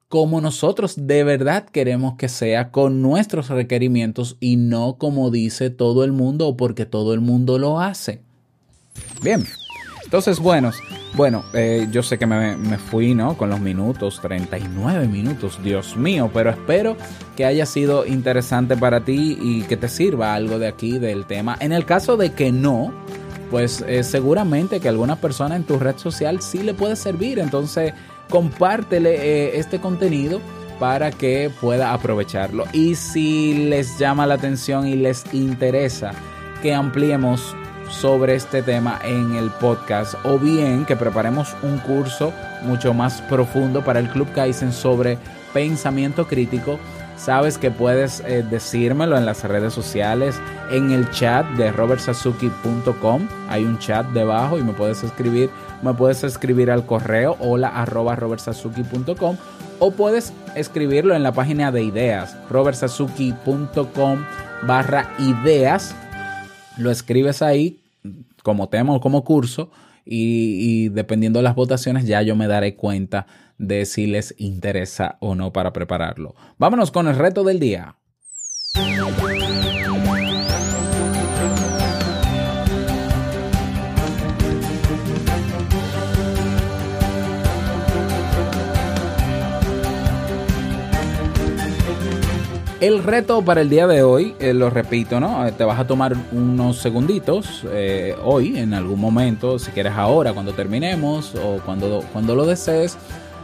como 0.10 0.42
nosotros 0.42 0.96
de 1.08 1.24
verdad 1.24 1.64
queremos 1.70 2.16
que 2.18 2.28
sea, 2.28 2.72
con 2.72 3.02
nuestros 3.02 3.48
requerimientos 3.48 4.36
y 4.42 4.58
no 4.58 4.98
como 4.98 5.32
dice 5.32 5.70
todo 5.70 6.04
el 6.04 6.12
mundo 6.12 6.50
o 6.50 6.58
porque 6.58 6.86
todo 6.86 7.14
el 7.14 7.22
mundo 7.22 7.60
lo 7.60 7.80
hace. 7.80 8.22
Bien, 9.22 9.46
entonces, 10.04 10.40
bueno, 10.40 10.72
bueno, 11.14 11.43
eh, 11.53 11.88
yo 11.91 12.03
sé 12.03 12.18
que 12.18 12.26
me, 12.26 12.78
fui, 12.78 13.14
¿no? 13.14 13.36
Con 13.38 13.49
los 13.49 13.59
minutos, 13.59 14.20
39 14.22 15.07
minutos, 15.07 15.59
Dios 15.62 15.97
mío, 15.97 16.30
pero 16.34 16.49
espero 16.49 16.95
que 17.36 17.45
haya 17.45 17.66
sido 17.66 18.05
interesante 18.05 18.78
para 18.78 19.03
ti 19.03 19.38
y 19.41 19.64
que 19.64 19.76
te 19.76 19.89
sirva 19.89 20.34
algo 20.34 20.57
de 20.57 20.68
aquí 20.68 20.99
del 20.99 21.26
tema. 21.26 21.57
En 21.59 21.74
el 21.74 21.86
caso 21.86 22.16
de 22.16 22.32
que 22.32 22.51
no, 22.51 22.93
pues 23.49 23.84
eh, 23.88 24.03
seguramente 24.03 24.80
que 24.80 24.88
alguna 24.88 25.18
persona 25.18 25.55
en 25.57 25.64
tu 25.64 25.78
red 25.78 25.97
social 25.97 26.41
sí 26.41 26.64
le 26.64 26.74
puede 26.74 26.95
servir, 26.95 27.39
entonces 27.39 27.93
compártele 28.30 29.16
eh, 29.16 29.59
este 29.59 29.80
contenido 29.80 30.39
para 30.80 31.12
que 31.12 31.51
pueda 31.59 31.93
aprovecharlo. 31.93 32.64
Y 32.72 32.95
si 32.95 33.66
les 33.66 33.99
llama 33.99 34.26
la 34.26 34.36
atención 34.36 34.88
y 34.88 34.95
les 34.95 35.26
interesa 35.34 36.14
que 36.62 36.74
ampliemos 36.74 37.55
sobre 37.92 38.36
este 38.36 38.64
tema 38.64 39.00
en 39.04 39.36
el 39.36 39.50
podcast 39.50 40.16
o 40.24 40.39
bien 40.39 40.86
que 40.86 40.96
preparemos 40.96 41.56
un 41.62 41.78
curso 41.80 42.34
mucho 42.64 42.94
más 42.94 43.22
profundo 43.22 43.84
para 43.84 44.00
el 44.00 44.10
Club 44.10 44.32
Kaizen 44.34 44.72
sobre 44.72 45.18
pensamiento 45.54 46.28
crítico, 46.28 46.80
sabes 47.18 47.58
que 47.58 47.72
puedes 47.72 48.22
eh, 48.22 48.44
decírmelo 48.50 49.18
en 49.18 49.26
las 49.26 49.44
redes 49.44 49.74
sociales, 49.74 50.39
en 50.72 50.92
el 50.92 51.10
chat 51.12 51.46
de 51.52 51.72
robertsazuki.com. 51.72 53.28
Hay 53.50 53.66
un 53.66 53.78
chat 53.80 54.08
debajo 54.08 54.58
y 54.58 54.64
me 54.64 54.74
puedes 54.74 55.04
escribir, 55.04 55.50
me 55.82 55.94
puedes 55.94 56.24
escribir 56.24 56.72
al 56.72 56.86
correo 56.86 57.36
hola 57.39 57.70
arroba 57.70 58.16
robertsazuki.com 58.16 59.38
o 59.80 59.92
puedes 59.92 60.34
escribirlo 60.56 61.16
en 61.16 61.24
la 61.24 61.34
página 61.34 61.72
de 61.72 61.84
ideas, 61.84 62.38
robertsazuki.com 62.50 64.26
barra 64.64 65.14
ideas. 65.20 65.96
Lo 66.78 66.89
escribes 66.89 67.42
ahí 67.42 67.81
como 68.44 68.70
tema 68.70 68.94
o 68.94 69.02
como 69.02 69.24
curso 69.24 69.72
y, 70.06 70.89
dependiendo 70.89 71.39
de 71.39 71.44
las 71.44 71.56
votaciones 71.56 72.06
ya 72.06 72.22
yo 72.22 72.36
me 72.36 72.48
daré 72.48 72.76
cuenta 72.76 73.28
de 73.58 73.86
si 73.86 74.08
les 74.08 74.34
interesa 74.38 75.18
o 75.20 75.36
no 75.36 75.54
para 75.54 75.74
prepararlo. 75.74 76.36
Vámonos 76.58 76.92
con 76.92 77.08
el 77.08 77.16
reto 77.16 77.44
del 77.44 77.60
día. 77.60 77.96
El 92.82 93.04
reto 93.04 93.44
para 93.44 93.62
el 93.62 93.70
día 93.70 93.86
de 93.86 94.02
hoy, 94.02 94.34
eh, 94.40 94.56
lo 94.56 94.72
repito, 94.72 95.20
¿no? 95.20 95.46
Te 95.54 95.64
vas 95.64 95.80
a 95.80 95.86
tomar 95.86 96.16
unos 96.32 96.80
segunditos 96.80 97.64
eh, 97.72 98.16
hoy, 98.24 98.58
en 98.58 98.74
algún 98.74 99.00
momento, 99.00 99.60
si 99.60 99.70
quieres 99.70 99.94
ahora, 99.94 100.34
cuando 100.34 100.54
terminemos 100.54 101.36
o 101.36 101.62
cuando, 101.64 102.04
cuando 102.12 102.34
lo 102.34 102.48
desees, 102.48 102.98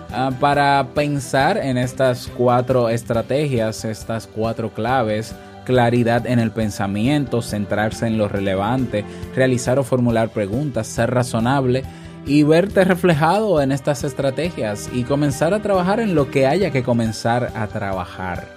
uh, 0.10 0.34
para 0.40 0.88
pensar 0.96 1.60
en 1.60 1.78
estas 1.78 2.32
cuatro 2.36 2.90
estrategias, 2.90 3.86
estas 3.86 4.26
cuatro 4.26 4.74
claves. 4.74 5.36
Claridad 5.66 6.26
en 6.26 6.40
el 6.40 6.50
pensamiento, 6.50 7.44
centrarse 7.44 8.08
en 8.08 8.18
lo 8.18 8.28
relevante, 8.28 9.06
realizar 9.36 9.78
o 9.78 9.84
formular 9.84 10.30
preguntas, 10.30 10.88
ser 10.88 11.12
razonable 11.12 11.84
y 12.26 12.42
verte 12.42 12.84
reflejado 12.86 13.62
en 13.62 13.72
estas 13.72 14.04
estrategias 14.04 14.90
y 14.92 15.04
comenzar 15.04 15.54
a 15.54 15.62
trabajar 15.62 16.00
en 16.00 16.16
lo 16.16 16.32
que 16.32 16.48
haya 16.48 16.72
que 16.72 16.82
comenzar 16.82 17.52
a 17.54 17.68
trabajar. 17.68 18.57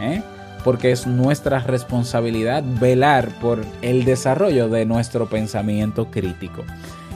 ¿Eh? 0.00 0.22
porque 0.64 0.92
es 0.92 1.06
nuestra 1.06 1.60
responsabilidad 1.60 2.62
velar 2.80 3.28
por 3.40 3.64
el 3.82 4.04
desarrollo 4.04 4.68
de 4.68 4.84
nuestro 4.84 5.28
pensamiento 5.28 6.10
crítico. 6.10 6.64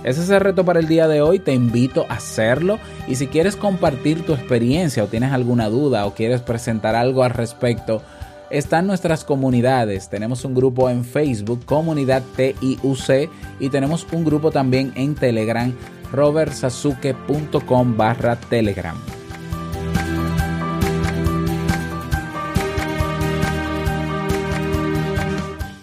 Ese 0.03 0.23
es 0.23 0.31
el 0.31 0.41
reto 0.41 0.65
para 0.65 0.81
el 0.81 0.87
día 0.87 1.09
de 1.09 1.23
hoy, 1.23 1.39
te 1.39 1.55
invito 1.55 2.05
a 2.09 2.15
hacerlo 2.15 2.79
y 3.09 3.15
si 3.17 3.27
quieres 3.27 3.57
compartir 3.57 4.25
tu 4.27 4.35
experiencia 4.35 5.03
o 5.03 5.07
tienes 5.07 5.33
alguna 5.33 5.71
duda 5.71 6.05
o 6.05 6.15
quieres 6.15 6.43
presentar 6.43 6.95
algo 6.95 7.25
al 7.25 7.31
respecto, 7.31 8.03
están 8.51 8.87
nuestras 8.87 9.25
comunidades. 9.25 10.11
Tenemos 10.11 10.45
un 10.45 10.55
grupo 10.55 10.91
en 10.91 11.05
Facebook, 11.05 11.65
Comunidad 11.65 12.23
TIUC, 12.37 13.31
y 13.59 13.71
tenemos 13.71 14.07
un 14.13 14.25
grupo 14.25 14.51
también 14.51 14.93
en 14.95 15.15
Telegram, 15.15 15.73
robertsazuke.com 16.13 17.97
barra 17.97 18.37
Telegram. 18.37 18.97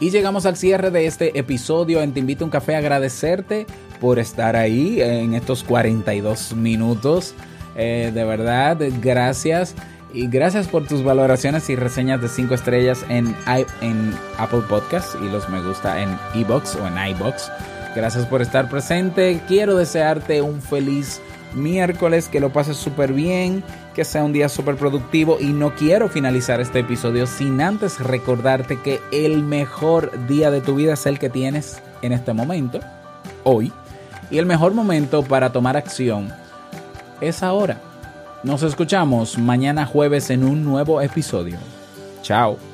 Y 0.01 0.09
llegamos 0.09 0.47
al 0.47 0.57
cierre 0.57 0.89
de 0.89 1.05
este 1.05 1.37
episodio 1.37 2.01
en 2.01 2.11
Te 2.11 2.21
Invito 2.21 2.43
a 2.43 2.45
un 2.45 2.51
Café. 2.51 2.75
Agradecerte 2.75 3.67
por 3.99 4.17
estar 4.17 4.55
ahí 4.55 4.99
en 4.99 5.35
estos 5.35 5.63
42 5.63 6.55
minutos. 6.55 7.35
Eh, 7.75 8.09
de 8.11 8.23
verdad, 8.23 8.79
gracias. 8.99 9.75
Y 10.11 10.27
gracias 10.27 10.67
por 10.67 10.87
tus 10.87 11.03
valoraciones 11.03 11.69
y 11.69 11.75
reseñas 11.75 12.19
de 12.19 12.29
5 12.29 12.55
estrellas 12.55 13.05
en, 13.09 13.35
Apple 14.39 14.63
Podcast 14.67 15.13
y 15.21 15.29
los 15.29 15.47
me 15.49 15.61
gusta 15.61 16.01
en 16.01 16.17
iBox 16.33 16.77
o 16.77 16.87
en 16.87 16.97
iBox. 17.11 17.51
Gracias 17.95 18.25
por 18.25 18.41
estar 18.41 18.71
presente. 18.71 19.39
Quiero 19.47 19.77
desearte 19.77 20.41
un 20.41 20.63
feliz 20.63 21.21
miércoles, 21.53 22.27
que 22.27 22.39
lo 22.39 22.51
pases 22.51 22.77
súper 22.77 23.13
bien, 23.13 23.63
que 23.93 24.05
sea 24.05 24.23
un 24.23 24.33
día 24.33 24.49
súper 24.49 24.75
productivo 24.75 25.37
y 25.39 25.47
no 25.47 25.75
quiero 25.75 26.09
finalizar 26.09 26.61
este 26.61 26.79
episodio 26.79 27.27
sin 27.27 27.61
antes 27.61 27.99
recordarte 27.99 28.79
que 28.81 28.99
el 29.11 29.43
mejor 29.43 30.27
día 30.27 30.51
de 30.51 30.61
tu 30.61 30.75
vida 30.75 30.93
es 30.93 31.05
el 31.05 31.19
que 31.19 31.29
tienes 31.29 31.81
en 32.01 32.13
este 32.13 32.33
momento, 32.33 32.79
hoy, 33.43 33.71
y 34.29 34.37
el 34.37 34.45
mejor 34.45 34.73
momento 34.73 35.23
para 35.23 35.51
tomar 35.51 35.75
acción 35.77 36.33
es 37.19 37.43
ahora. 37.43 37.79
Nos 38.43 38.63
escuchamos 38.63 39.37
mañana 39.37 39.85
jueves 39.85 40.29
en 40.31 40.43
un 40.43 40.63
nuevo 40.63 41.01
episodio. 41.01 41.57
Chao. 42.23 42.70